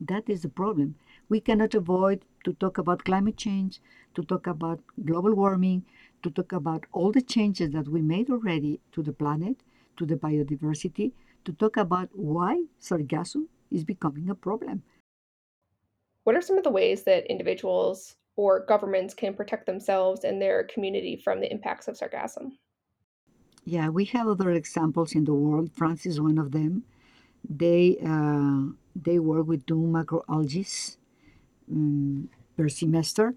That 0.00 0.28
is 0.28 0.42
the 0.42 0.48
problem. 0.48 0.96
We 1.28 1.40
cannot 1.40 1.74
avoid 1.74 2.24
to 2.44 2.52
talk 2.54 2.78
about 2.78 3.04
climate 3.04 3.36
change, 3.36 3.80
to 4.14 4.22
talk 4.22 4.46
about 4.48 4.80
global 5.04 5.34
warming, 5.34 5.84
to 6.22 6.30
talk 6.30 6.52
about 6.52 6.86
all 6.92 7.12
the 7.12 7.22
changes 7.22 7.70
that 7.70 7.88
we 7.88 8.02
made 8.02 8.28
already 8.30 8.80
to 8.92 9.02
the 9.02 9.12
planet, 9.12 9.62
to 9.98 10.04
the 10.06 10.16
biodiversity, 10.16 11.12
to 11.44 11.52
talk 11.52 11.76
about 11.76 12.08
why 12.12 12.64
sargassum 12.80 13.46
is 13.70 13.84
becoming 13.84 14.30
a 14.30 14.34
problem. 14.34 14.82
What 16.24 16.36
are 16.36 16.42
some 16.42 16.58
of 16.58 16.64
the 16.64 16.70
ways 16.70 17.02
that 17.04 17.26
individuals 17.30 18.16
or 18.36 18.64
governments 18.66 19.14
can 19.14 19.34
protect 19.34 19.66
themselves 19.66 20.24
and 20.24 20.40
their 20.40 20.64
community 20.64 21.16
from 21.16 21.40
the 21.40 21.50
impacts 21.50 21.88
of 21.88 21.96
sargassum? 21.96 22.52
Yeah, 23.64 23.88
we 23.88 24.04
have 24.06 24.26
other 24.26 24.50
examples 24.52 25.14
in 25.14 25.24
the 25.24 25.34
world. 25.34 25.70
France 25.74 26.06
is 26.06 26.20
one 26.20 26.38
of 26.38 26.52
them. 26.52 26.84
They 27.48 27.98
uh, 28.04 28.72
they 28.94 29.18
work 29.18 29.46
with 29.46 29.66
two 29.66 29.76
macroalgae 29.76 30.96
um, 31.70 32.28
per 32.56 32.68
semester. 32.68 33.34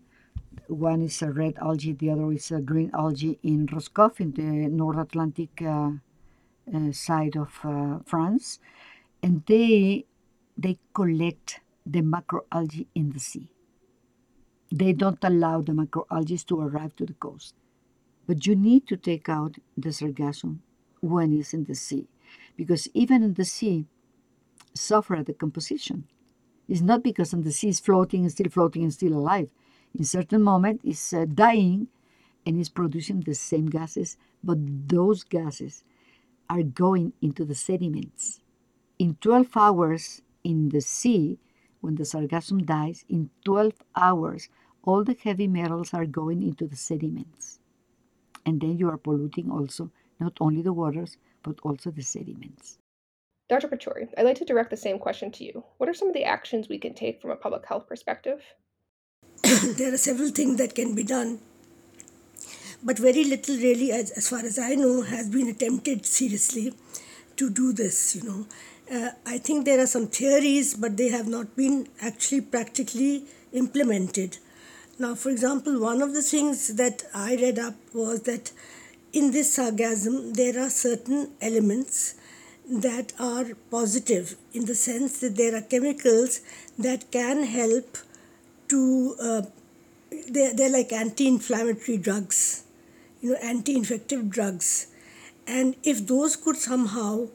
One 0.68 1.02
is 1.02 1.22
a 1.22 1.32
red 1.32 1.56
algae, 1.62 1.94
the 1.94 2.12
other 2.12 2.32
is 2.32 2.52
a 2.52 2.62
green 2.62 2.92
algae 2.94 3.40
in 3.44 3.66
Roscoff, 3.68 4.22
in 4.22 4.32
the 4.34 4.70
North 4.70 4.98
Atlantic 4.98 5.62
uh, 5.62 5.92
uh, 6.74 6.92
side 6.92 7.36
of 7.36 7.52
uh, 7.64 8.00
France, 8.06 8.60
and 9.22 9.44
they 9.48 10.06
they 10.58 10.78
collect 10.94 11.60
the 11.86 12.02
macroalgae 12.02 12.88
in 12.96 13.12
the 13.12 13.20
sea. 13.20 13.50
They 14.72 14.94
don't 14.94 15.24
allow 15.24 15.62
the 15.62 15.74
macroalgae 15.74 16.46
to 16.48 16.62
arrive 16.62 16.96
to 16.98 17.06
the 17.06 17.14
coast. 17.14 17.56
But 18.26 18.48
you 18.48 18.56
need 18.56 18.88
to 18.88 18.98
take 18.98 19.30
out 19.30 19.58
the 19.78 19.90
sargassum 19.90 20.60
when 21.02 21.38
it's 21.38 21.54
in 21.54 21.66
the 21.66 21.76
sea, 21.76 22.08
because 22.56 22.88
even 22.94 23.22
in 23.22 23.34
the 23.34 23.46
sea, 23.46 23.86
suffer 24.74 25.22
decomposition. 25.22 26.06
It's 26.68 26.82
not 26.82 27.04
because 27.04 27.34
in 27.34 27.44
the 27.44 27.52
sea 27.52 27.70
is 27.70 27.80
floating 27.80 28.22
and 28.22 28.32
still 28.32 28.50
floating 28.50 28.84
and 28.84 28.94
still 28.94 29.14
alive. 29.14 29.52
In 29.98 30.06
certain 30.06 30.42
moment, 30.42 30.82
it's 30.84 31.14
uh, 31.14 31.26
dying 31.26 31.88
and 32.46 32.60
it's 32.60 32.70
producing 32.70 33.22
the 33.22 33.36
same 33.36 33.68
gases, 33.68 34.18
but 34.44 34.58
those 34.88 35.24
gases 35.24 35.84
are 36.50 36.64
going 36.64 37.14
into 37.22 37.46
the 37.46 37.56
sediments. 37.56 38.42
In 38.98 39.18
12 39.22 39.56
hours 39.56 40.22
in 40.44 40.70
the 40.70 40.82
sea, 40.82 41.40
when 41.82 41.96
the 41.96 42.04
sargassum 42.04 42.66
dies, 42.66 43.06
in 43.10 43.30
12 43.46 43.74
hours, 43.96 44.50
all 44.84 45.04
the 45.04 45.18
heavy 45.24 45.48
metals 45.48 45.94
are 45.94 46.06
going 46.06 46.44
into 46.44 46.68
the 46.68 46.76
sediments. 46.76 47.60
And 48.46 48.62
then 48.62 48.78
you 48.78 48.90
are 48.90 48.98
polluting 48.98 49.50
also 49.52 49.92
not 50.20 50.34
only 50.40 50.62
the 50.62 50.74
waters, 50.74 51.18
but 51.44 51.60
also 51.64 51.92
the 51.92 52.02
sediments. 52.02 52.78
Dr. 53.50 53.68
Pachauri, 53.68 54.08
I'd 54.18 54.24
like 54.24 54.38
to 54.38 54.46
direct 54.46 54.70
the 54.70 54.78
same 54.78 54.98
question 54.98 55.32
to 55.32 55.44
you. 55.44 55.64
What 55.78 55.90
are 55.90 55.94
some 55.94 56.08
of 56.08 56.14
the 56.14 56.24
actions 56.24 56.70
we 56.70 56.80
can 56.80 56.94
take 56.94 57.22
from 57.22 57.32
a 57.32 57.36
public 57.36 57.66
health 57.66 57.88
perspective? 57.88 58.42
there 59.44 59.94
are 59.94 59.98
several 59.98 60.30
things 60.30 60.58
that 60.58 60.76
can 60.76 60.96
be 60.96 61.04
done, 61.04 61.40
but 62.82 62.98
very 62.98 63.26
little, 63.26 63.58
really, 63.58 63.92
as, 63.92 64.12
as 64.12 64.30
far 64.30 64.40
as 64.40 64.58
I 64.58 64.76
know, 64.76 65.02
has 65.02 65.30
been 65.30 65.50
attempted 65.50 66.06
seriously 66.06 66.74
to 67.36 67.50
do 67.50 67.74
this. 67.74 68.16
You 68.16 68.24
know, 68.24 68.46
uh, 68.94 69.12
I 69.26 69.38
think 69.40 69.66
there 69.66 69.80
are 69.80 69.88
some 69.88 70.08
theories, 70.08 70.76
but 70.76 70.98
they 70.98 71.10
have 71.10 71.28
not 71.28 71.56
been 71.56 71.88
actually 72.02 72.42
practically 72.42 73.26
implemented. 73.52 74.38
Now, 75.00 75.16
for 75.16 75.30
example, 75.30 75.80
one 75.80 76.02
of 76.02 76.14
the 76.14 76.22
things 76.22 76.76
that 76.76 77.04
I 77.14 77.36
read 77.36 77.58
up 77.58 77.76
was 77.94 78.22
that 78.24 78.52
in 79.12 79.32
this 79.32 79.58
sargassum 79.58 80.36
there 80.36 80.60
are 80.60 80.70
certain 80.70 81.32
elements 81.42 82.16
that 82.70 83.14
are 83.20 83.46
positive 83.70 84.36
in 84.54 84.66
the 84.66 84.76
sense 84.76 85.20
that 85.20 85.36
there 85.36 85.56
are 85.56 85.62
chemicals 85.62 86.42
that 86.78 87.12
can 87.12 87.44
help 87.44 87.98
to 88.70 89.16
uh, 89.22 89.42
they're, 90.30 90.54
they're 90.56 90.72
like 90.72 90.94
anti-inflammatory 90.94 91.98
drugs 91.98 92.64
you 93.22 93.32
know 93.32 93.38
anti-infective 93.42 94.30
drugs 94.30 94.88
and 95.46 95.76
if 95.84 96.08
those 96.08 96.36
could 96.38 96.56
somehow 96.56 97.28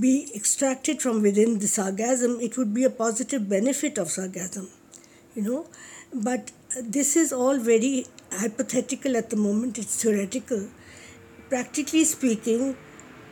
be 0.00 0.30
extracted 0.34 1.02
from 1.02 1.22
within 1.22 1.58
the 1.58 1.66
sargassum 1.66 2.40
it 2.42 2.56
would 2.56 2.72
be 2.74 2.84
a 2.84 2.90
positive 2.90 3.48
benefit 3.48 3.98
of 3.98 4.08
sargassum 4.08 4.68
you 5.34 5.42
know. 5.42 5.66
But 6.12 6.52
this 6.80 7.16
is 7.16 7.32
all 7.32 7.58
very 7.58 8.06
hypothetical 8.32 9.16
at 9.16 9.30
the 9.30 9.36
moment 9.36 9.78
it's 9.78 10.02
theoretical. 10.02 10.68
Practically 11.48 12.04
speaking 12.04 12.76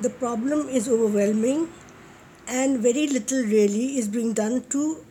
the 0.01 0.11
problem 0.11 0.69
is 0.69 0.89
overwhelming 0.89 1.69
and 2.49 2.81
very 2.81 3.07
little 3.07 3.43
really 3.45 3.99
is 3.99 4.09
being 4.09 4.33
done 4.33 4.65
to 4.71 5.05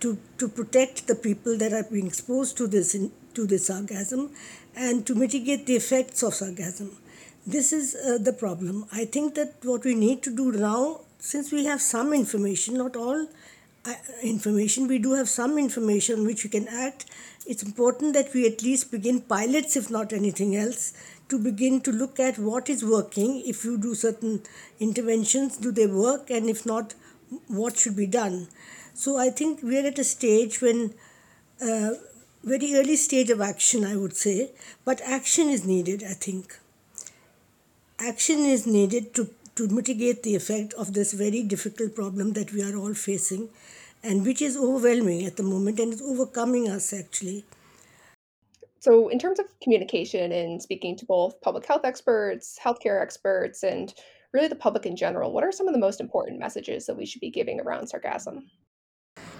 to 0.00 0.18
to 0.38 0.48
protect 0.48 1.06
the 1.06 1.14
people 1.14 1.56
that 1.58 1.72
are 1.72 1.84
being 1.84 2.06
exposed 2.06 2.56
to 2.56 2.66
this 2.66 2.96
to 3.34 3.46
this 3.46 3.68
sargassum 3.68 4.30
and 4.74 5.06
to 5.06 5.14
mitigate 5.14 5.66
the 5.66 5.76
effects 5.76 6.22
of 6.22 6.32
sargassum 6.32 6.90
this 7.46 7.72
is 7.72 7.94
uh, 7.94 8.18
the 8.18 8.32
problem 8.32 8.84
i 8.92 9.04
think 9.04 9.34
that 9.34 9.54
what 9.62 9.84
we 9.84 9.94
need 9.94 10.22
to 10.22 10.34
do 10.34 10.52
now 10.52 11.00
since 11.18 11.52
we 11.52 11.64
have 11.64 11.80
some 11.80 12.12
information 12.12 12.78
not 12.78 12.96
all 12.96 13.26
uh, 13.86 13.94
information 14.22 14.88
we 14.88 14.98
do 14.98 15.12
have 15.12 15.28
some 15.28 15.58
information 15.58 16.24
which 16.26 16.44
we 16.44 16.50
can 16.50 16.66
act 16.68 17.04
it's 17.46 17.62
important 17.62 18.14
that 18.14 18.32
we 18.32 18.46
at 18.46 18.62
least 18.62 18.90
begin 18.90 19.20
pilots 19.20 19.76
if 19.76 19.90
not 19.90 20.12
anything 20.12 20.56
else 20.56 20.94
to 21.28 21.38
begin 21.38 21.80
to 21.80 21.92
look 21.92 22.20
at 22.20 22.38
what 22.38 22.68
is 22.68 22.84
working. 22.84 23.42
If 23.46 23.64
you 23.64 23.78
do 23.78 23.94
certain 23.94 24.42
interventions, 24.78 25.56
do 25.56 25.72
they 25.72 25.86
work? 25.86 26.30
And 26.30 26.48
if 26.48 26.66
not, 26.66 26.94
what 27.48 27.76
should 27.78 27.96
be 27.96 28.06
done? 28.06 28.48
So 28.94 29.16
I 29.18 29.30
think 29.30 29.60
we're 29.62 29.86
at 29.86 29.98
a 29.98 30.04
stage 30.04 30.60
when, 30.60 30.94
uh, 31.60 31.92
very 32.42 32.74
early 32.74 32.96
stage 32.96 33.30
of 33.30 33.40
action, 33.40 33.84
I 33.84 33.96
would 33.96 34.16
say, 34.16 34.50
but 34.84 35.00
action 35.02 35.48
is 35.48 35.64
needed, 35.64 36.04
I 36.04 36.12
think. 36.12 36.58
Action 38.06 38.40
is 38.40 38.66
needed 38.66 39.14
to, 39.14 39.30
to 39.54 39.66
mitigate 39.66 40.24
the 40.24 40.34
effect 40.34 40.74
of 40.74 40.92
this 40.92 41.14
very 41.14 41.42
difficult 41.42 41.94
problem 41.94 42.34
that 42.34 42.52
we 42.52 42.62
are 42.62 42.76
all 42.76 42.92
facing 42.92 43.48
and 44.02 44.26
which 44.26 44.42
is 44.42 44.58
overwhelming 44.58 45.24
at 45.24 45.36
the 45.36 45.42
moment 45.42 45.80
and 45.80 45.90
is 45.90 46.02
overcoming 46.02 46.68
us 46.68 46.92
actually. 46.92 47.46
So, 48.80 49.08
in 49.08 49.18
terms 49.18 49.38
of 49.38 49.46
communication 49.62 50.32
and 50.32 50.60
speaking 50.60 50.96
to 50.96 51.06
both 51.06 51.40
public 51.40 51.64
health 51.64 51.86
experts, 51.86 52.58
healthcare 52.62 53.00
experts, 53.00 53.62
and 53.62 53.94
really 54.34 54.48
the 54.48 54.54
public 54.54 54.84
in 54.84 54.96
general, 54.96 55.32
what 55.32 55.42
are 55.42 55.52
some 55.52 55.66
of 55.66 55.72
the 55.72 55.80
most 55.80 55.98
important 55.98 56.38
messages 56.38 56.84
that 56.84 56.98
we 56.98 57.06
should 57.06 57.22
be 57.22 57.30
giving 57.30 57.58
around 57.58 57.86
sargassum? 57.86 58.42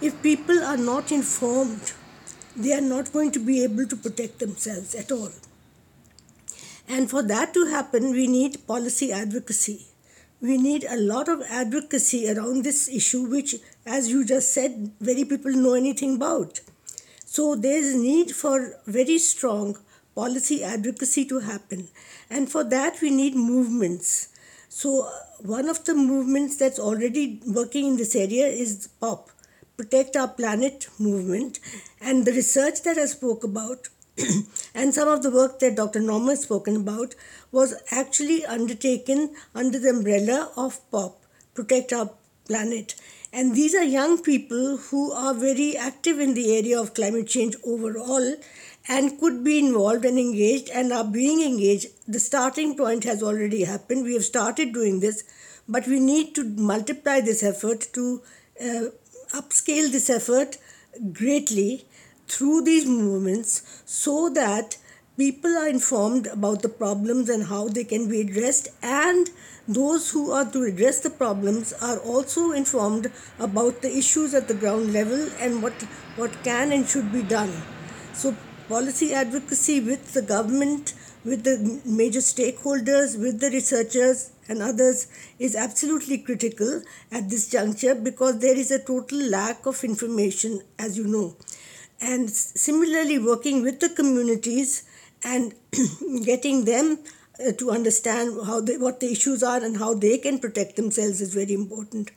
If 0.01 0.23
people 0.23 0.65
are 0.65 0.79
not 0.79 1.13
informed, 1.13 1.93
they 2.57 2.73
are 2.73 2.81
not 2.81 3.13
going 3.13 3.31
to 3.33 3.41
be 3.41 3.63
able 3.63 3.87
to 3.87 3.97
protect 3.97 4.39
themselves 4.39 4.95
at 4.95 5.13
all. 5.13 5.33
And 6.89 7.11
for 7.11 7.23
that 7.23 7.55
to 7.55 7.67
happen, 7.67 8.13
we 8.13 8.27
need 8.27 8.67
policy 8.67 9.13
advocacy. 9.13 9.87
We 10.41 10.59
need 10.59 10.85
a 10.85 10.97
lot 10.97 11.29
of 11.29 11.43
advocacy 11.49 12.31
around 12.31 12.65
this 12.65 12.89
issue, 12.89 13.25
which, 13.25 13.57
as 13.87 14.11
you 14.11 14.25
just 14.25 14.53
said, 14.53 14.93
very 15.01 15.25
people 15.25 15.53
know 15.53 15.75
anything 15.75 16.17
about. 16.17 16.61
So 17.25 17.57
there 17.57 17.79
is 17.79 17.95
need 17.95 18.33
for 18.33 18.75
very 18.87 19.19
strong 19.19 19.79
policy 20.15 20.63
advocacy 20.63 21.25
to 21.27 21.41
happen. 21.41 21.89
And 22.31 22.51
for 22.51 22.63
that, 22.65 23.01
we 23.01 23.11
need 23.11 23.35
movements. 23.35 24.29
So, 24.69 25.07
uh, 25.07 25.11
one 25.41 25.69
of 25.69 25.85
the 25.85 25.95
movements 25.95 26.57
that's 26.57 26.79
already 26.79 27.41
working 27.47 27.87
in 27.87 27.97
this 27.97 28.15
area 28.15 28.47
is 28.47 28.89
POP, 29.01 29.31
Protect 29.77 30.17
Our 30.17 30.29
Planet 30.29 30.89
movement. 30.99 31.61
And 32.01 32.25
the 32.25 32.33
research 32.33 32.83
that 32.83 32.99
I 32.99 33.07
spoke 33.07 33.45
about 33.45 33.89
and 34.75 34.95
some 34.95 35.09
of 35.09 35.23
the 35.23 35.31
work 35.31 35.59
that 35.59 35.77
Dr. 35.77 36.01
Norma 36.01 36.31
has 36.31 36.43
spoken 36.43 36.77
about 36.77 37.15
was 37.51 37.75
actually 37.91 38.45
undertaken 38.45 39.35
under 39.55 39.79
the 39.79 39.91
umbrella 39.91 40.53
of 40.57 40.79
POP, 40.91 41.21
Protect 41.55 41.93
Our 41.93 42.11
Planet. 42.47 42.95
And 43.33 43.57
these 43.57 43.75
are 43.75 43.83
young 43.83 44.23
people 44.23 44.77
who 44.77 45.11
are 45.13 45.35
very 45.35 45.77
active 45.77 46.21
in 46.21 46.35
the 46.35 46.57
area 46.57 46.81
of 46.81 46.95
climate 46.95 47.27
change 47.27 47.57
overall 47.67 48.37
and 48.89 49.19
could 49.19 49.43
be 49.43 49.59
involved 49.59 50.05
and 50.05 50.19
engaged 50.19 50.69
and 50.71 50.93
are 50.93 51.05
being 51.05 51.43
engaged. 51.43 51.89
The 52.07 52.21
starting 52.21 52.77
point 52.77 53.03
has 53.05 53.23
already 53.23 53.65
happened. 53.65 54.05
We 54.05 54.15
have 54.15 54.25
started 54.25 54.73
doing 54.73 55.01
this, 55.01 55.25
but 55.69 55.89
we 55.89 55.99
need 55.99 56.35
to 56.37 56.45
multiply 56.45 57.21
this 57.21 57.43
effort 57.43 57.89
to 57.95 58.23
uh, 58.61 58.85
upscale 59.33 59.91
this 59.91 60.11
effort 60.11 60.59
greatly 61.13 61.87
through 62.29 62.63
these 62.63 62.87
movements 62.87 63.83
so 63.85 64.29
that 64.31 64.77
people 65.17 65.57
are 65.57 65.69
informed 65.69 66.27
about 66.27 66.63
the 66.63 66.69
problems 66.69 67.29
and 67.29 67.45
how 67.45 67.69
they 67.69 67.85
can 67.85 68.09
be 68.09 68.21
addressed. 68.21 68.69
And 68.83 69.31
those 69.69 70.11
who 70.11 70.33
are 70.33 70.45
to 70.53 70.63
address 70.65 71.01
the 71.01 71.11
problems 71.11 71.73
are 71.75 71.99
also 71.99 72.53
informed 72.53 73.11
about 73.39 73.83
the 73.83 73.97
issues 73.97 74.35
at 74.35 74.49
the 74.49 74.55
ground 74.55 74.93
level 74.93 75.29
and 75.39 75.63
what 75.63 75.73
what 76.17 76.43
can 76.43 76.73
and 76.73 76.87
should 76.87 77.13
be 77.13 77.23
done. 77.23 77.53
So 78.13 78.37
policy 78.69 79.13
advocacy 79.15 79.81
with 79.81 80.13
the 80.13 80.23
government 80.23 80.95
with 81.25 81.45
the 81.45 81.81
major 81.85 82.21
stakeholders 82.21 83.19
with 83.19 83.41
the 83.41 83.51
researchers 83.51 84.31
and 84.49 84.63
others 84.63 85.07
is 85.39 85.57
absolutely 85.57 86.19
critical 86.19 86.83
at 87.11 87.31
this 87.31 87.49
juncture 87.49 87.95
because 87.95 88.39
there 88.41 88.57
is 88.57 88.71
a 88.71 88.79
total 88.79 89.19
lack 89.19 89.65
of 89.67 89.83
information 89.85 90.61
as 90.79 90.99
you 90.99 91.07
know 91.07 91.35
and 92.13 92.31
similarly 92.31 93.19
working 93.19 93.63
with 93.63 93.81
the 93.81 93.89
communities 93.89 94.85
and 95.25 95.55
getting 96.25 96.65
them 96.65 96.99
uh, 97.41 97.53
to 97.53 97.71
understand 97.71 98.39
how 98.47 98.61
they, 98.61 98.77
what 98.77 99.01
the 99.01 99.11
issues 99.11 99.43
are 99.43 99.63
and 99.65 99.79
how 99.79 99.95
they 99.95 100.19
can 100.19 100.39
protect 100.39 100.77
themselves 100.77 101.21
is 101.21 101.35
very 101.35 101.55
important. 101.55 102.11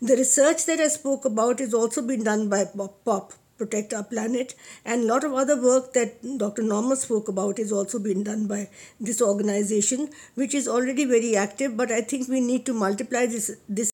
The 0.00 0.16
research 0.16 0.66
that 0.66 0.80
I 0.80 0.88
spoke 0.88 1.24
about 1.24 1.60
is 1.60 1.74
also 1.74 2.02
been 2.02 2.24
done 2.24 2.48
by 2.48 2.64
POP, 2.64 3.34
Protect 3.56 3.94
Our 3.94 4.02
Planet, 4.02 4.54
and 4.84 5.02
a 5.02 5.06
lot 5.06 5.24
of 5.24 5.34
other 5.34 5.60
work 5.60 5.92
that 5.92 6.20
Dr. 6.38 6.62
Norma 6.62 6.96
spoke 6.96 7.28
about 7.28 7.58
is 7.58 7.70
also 7.70 7.98
being 7.98 8.24
done 8.24 8.46
by 8.46 8.68
this 9.00 9.22
organization, 9.22 10.08
which 10.34 10.54
is 10.54 10.66
already 10.66 11.04
very 11.04 11.36
active. 11.36 11.76
But 11.76 11.92
I 11.92 12.00
think 12.00 12.28
we 12.28 12.40
need 12.40 12.66
to 12.66 12.74
multiply 12.74 13.26
this 13.26 13.52
this 13.68 13.90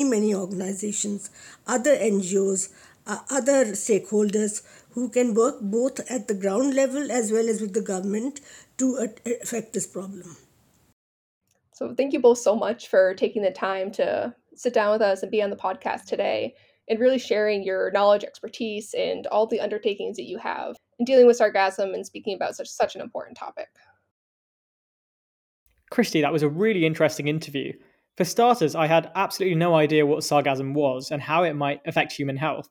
many 0.00 0.34
organizations, 0.34 1.28
other 1.66 1.94
NGOs, 1.94 2.70
other 3.06 3.72
stakeholders 3.72 4.62
who 4.90 5.08
can 5.08 5.34
work 5.34 5.60
both 5.60 6.00
at 6.10 6.28
the 6.28 6.34
ground 6.34 6.74
level 6.74 7.10
as 7.10 7.32
well 7.32 7.48
as 7.48 7.60
with 7.60 7.74
the 7.74 7.80
government 7.80 8.40
to 8.78 9.08
affect 9.42 9.72
this 9.72 9.86
problem. 9.86 10.36
So, 11.72 11.94
thank 11.94 12.12
you 12.12 12.20
both 12.20 12.38
so 12.38 12.54
much 12.54 12.88
for 12.88 13.14
taking 13.14 13.42
the 13.42 13.50
time 13.50 13.90
to 13.92 14.34
sit 14.54 14.74
down 14.74 14.92
with 14.92 15.02
us 15.02 15.22
and 15.22 15.32
be 15.32 15.42
on 15.42 15.50
the 15.50 15.56
podcast 15.56 16.04
today 16.04 16.54
and 16.88 17.00
really 17.00 17.18
sharing 17.18 17.62
your 17.62 17.90
knowledge, 17.92 18.24
expertise, 18.24 18.94
and 18.96 19.26
all 19.28 19.46
the 19.46 19.60
undertakings 19.60 20.16
that 20.16 20.24
you 20.28 20.38
have 20.38 20.76
in 20.98 21.04
dealing 21.04 21.26
with 21.26 21.38
sargassum 21.38 21.94
and 21.94 22.06
speaking 22.06 22.34
about 22.34 22.54
such 22.54 22.68
such 22.68 22.94
an 22.94 23.00
important 23.00 23.36
topic. 23.36 23.68
Kristie, 25.90 26.22
that 26.22 26.32
was 26.32 26.42
a 26.42 26.48
really 26.48 26.86
interesting 26.86 27.28
interview. 27.28 27.72
For 28.16 28.24
starters, 28.24 28.74
I 28.74 28.86
had 28.86 29.10
absolutely 29.14 29.56
no 29.56 29.74
idea 29.74 30.06
what 30.06 30.20
sargassum 30.20 30.74
was 30.74 31.10
and 31.10 31.22
how 31.22 31.44
it 31.44 31.54
might 31.54 31.80
affect 31.86 32.12
human 32.12 32.36
health 32.36 32.68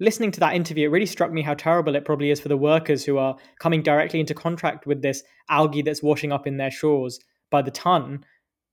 listening 0.00 0.30
to 0.32 0.40
that 0.40 0.54
interview, 0.54 0.88
it 0.88 0.92
really 0.92 1.06
struck 1.06 1.32
me 1.32 1.42
how 1.42 1.54
terrible 1.54 1.94
it 1.94 2.04
probably 2.04 2.30
is 2.30 2.40
for 2.40 2.48
the 2.48 2.56
workers 2.56 3.04
who 3.04 3.18
are 3.18 3.36
coming 3.58 3.82
directly 3.82 4.20
into 4.20 4.34
contact 4.34 4.86
with 4.86 5.02
this 5.02 5.22
algae 5.48 5.82
that's 5.82 6.02
washing 6.02 6.32
up 6.32 6.46
in 6.46 6.56
their 6.56 6.70
shores 6.70 7.20
by 7.50 7.62
the 7.62 7.70
ton 7.70 8.24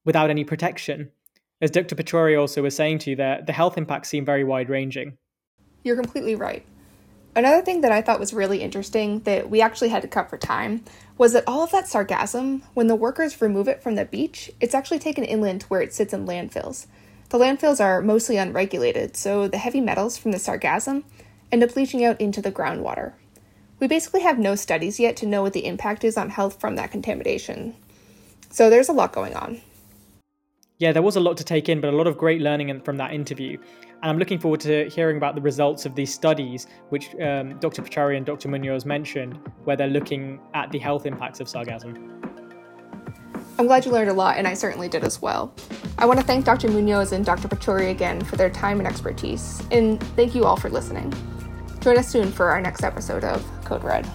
without 0.06 0.30
any 0.30 0.44
protection. 0.44 1.12
As 1.62 1.72
Dr. 1.72 1.96
Pachauri 1.96 2.40
also 2.40 2.64
was 2.64 2.76
saying 2.76 3.00
to 3.00 3.12
you 3.12 3.16
there, 3.16 3.42
the 3.46 3.54
health 3.54 3.78
impacts 3.78 4.10
seem 4.10 4.26
very 4.26 4.44
wide 4.44 4.70
ranging. 4.70 5.18
You're 5.84 5.96
completely 5.96 6.36
right. 6.36 6.66
Another 7.36 7.62
thing 7.62 7.82
that 7.82 7.92
I 7.92 8.02
thought 8.02 8.20
was 8.20 8.34
really 8.34 8.62
interesting 8.62 9.20
that 9.22 9.50
we 9.50 9.62
actually 9.62 9.90
had 9.90 10.02
to 10.02 10.08
cut 10.08 10.30
for 10.30 10.38
time 10.38 10.84
was 11.18 11.34
that 11.34 11.46
all 11.48 11.64
of 11.64 11.72
that 11.72 11.86
sargassum, 11.86 12.64
when 12.74 12.88
the 12.88 12.96
workers 12.96 13.42
remove 13.42 13.68
it 13.68 13.82
from 13.82 13.96
the 13.96 14.04
beach, 14.04 14.52
it's 14.60 14.76
actually 14.76 15.00
taken 15.00 15.24
inland 15.24 15.64
where 15.64 15.82
it 15.82 15.94
sits 15.94 16.14
in 16.14 16.26
landfills. 16.26 16.88
The 17.32 17.38
landfills 17.38 17.80
are 17.80 18.02
mostly 18.02 18.36
unregulated, 18.36 19.16
so 19.16 19.48
the 19.48 19.58
heavy 19.58 19.80
metals 19.80 20.18
from 20.18 20.34
the 20.34 20.38
sargassum 20.38 21.06
end 21.50 21.64
up 21.64 21.78
leaching 21.78 22.04
out 22.04 22.20
into 22.20 22.42
the 22.42 22.52
groundwater. 22.52 23.14
We 23.80 23.88
basically 23.88 24.20
have 24.20 24.38
no 24.38 24.56
studies 24.56 25.00
yet 25.00 25.16
to 25.18 25.26
know 25.26 25.42
what 25.42 25.54
the 25.54 25.66
impact 25.66 26.04
is 26.04 26.18
on 26.18 26.30
health 26.30 26.60
from 26.60 26.76
that 26.76 26.92
contamination. 26.92 27.74
So 28.50 28.70
there's 28.70 28.90
a 28.90 28.92
lot 28.92 29.14
going 29.14 29.34
on. 29.34 29.62
Yeah, 30.80 30.92
there 30.92 31.02
was 31.02 31.16
a 31.16 31.22
lot 31.22 31.38
to 31.38 31.46
take 31.46 31.70
in, 31.70 31.80
but 31.80 31.94
a 31.94 31.96
lot 31.96 32.06
of 32.06 32.18
great 32.18 32.42
learning 32.42 32.82
from 32.82 32.98
that 32.98 33.14
interview. 33.14 33.58
And 34.02 34.12
I'm 34.12 34.20
looking 34.20 34.38
forward 34.38 34.60
to 34.62 34.90
hearing 34.90 35.16
about 35.16 35.36
the 35.36 35.42
results 35.42 35.86
of 35.86 35.96
these 35.96 36.14
studies, 36.14 36.68
which 36.90 37.16
um, 37.22 37.58
Dr. 37.60 37.82
Pachauri 37.82 38.18
and 38.18 38.26
Dr. 38.26 38.50
Munoz 38.50 38.86
mentioned, 38.86 39.40
where 39.64 39.78
they're 39.78 39.88
looking 39.88 40.38
at 40.54 40.70
the 40.72 40.80
health 40.80 41.06
impacts 41.06 41.40
of 41.40 41.48
sargassum. 41.48 42.41
I'm 43.62 43.68
glad 43.68 43.86
you 43.86 43.92
learned 43.92 44.10
a 44.10 44.14
lot, 44.14 44.38
and 44.38 44.48
I 44.48 44.56
certainly 44.56 44.90
did 44.90 45.04
as 45.04 45.22
well. 45.22 45.54
I 46.00 46.08
want 46.08 46.20
to 46.20 46.26
thank 46.26 46.46
Dr. 46.46 46.68
Munoz 46.68 47.12
and 47.12 47.24
Dr. 47.24 47.48
Pachauri 47.48 47.92
again 47.92 48.20
for 48.26 48.36
their 48.36 48.50
time 48.50 48.80
and 48.80 48.88
expertise, 48.88 49.62
and 49.70 50.02
thank 50.16 50.34
you 50.34 50.46
all 50.46 50.58
for 50.58 50.68
listening. 50.68 51.14
Join 51.80 51.96
us 52.00 52.08
soon 52.08 52.32
for 52.32 52.48
our 52.48 52.60
next 52.60 52.84
episode 52.84 53.24
of 53.24 53.46
Code 53.64 53.84
Red. 53.84 54.10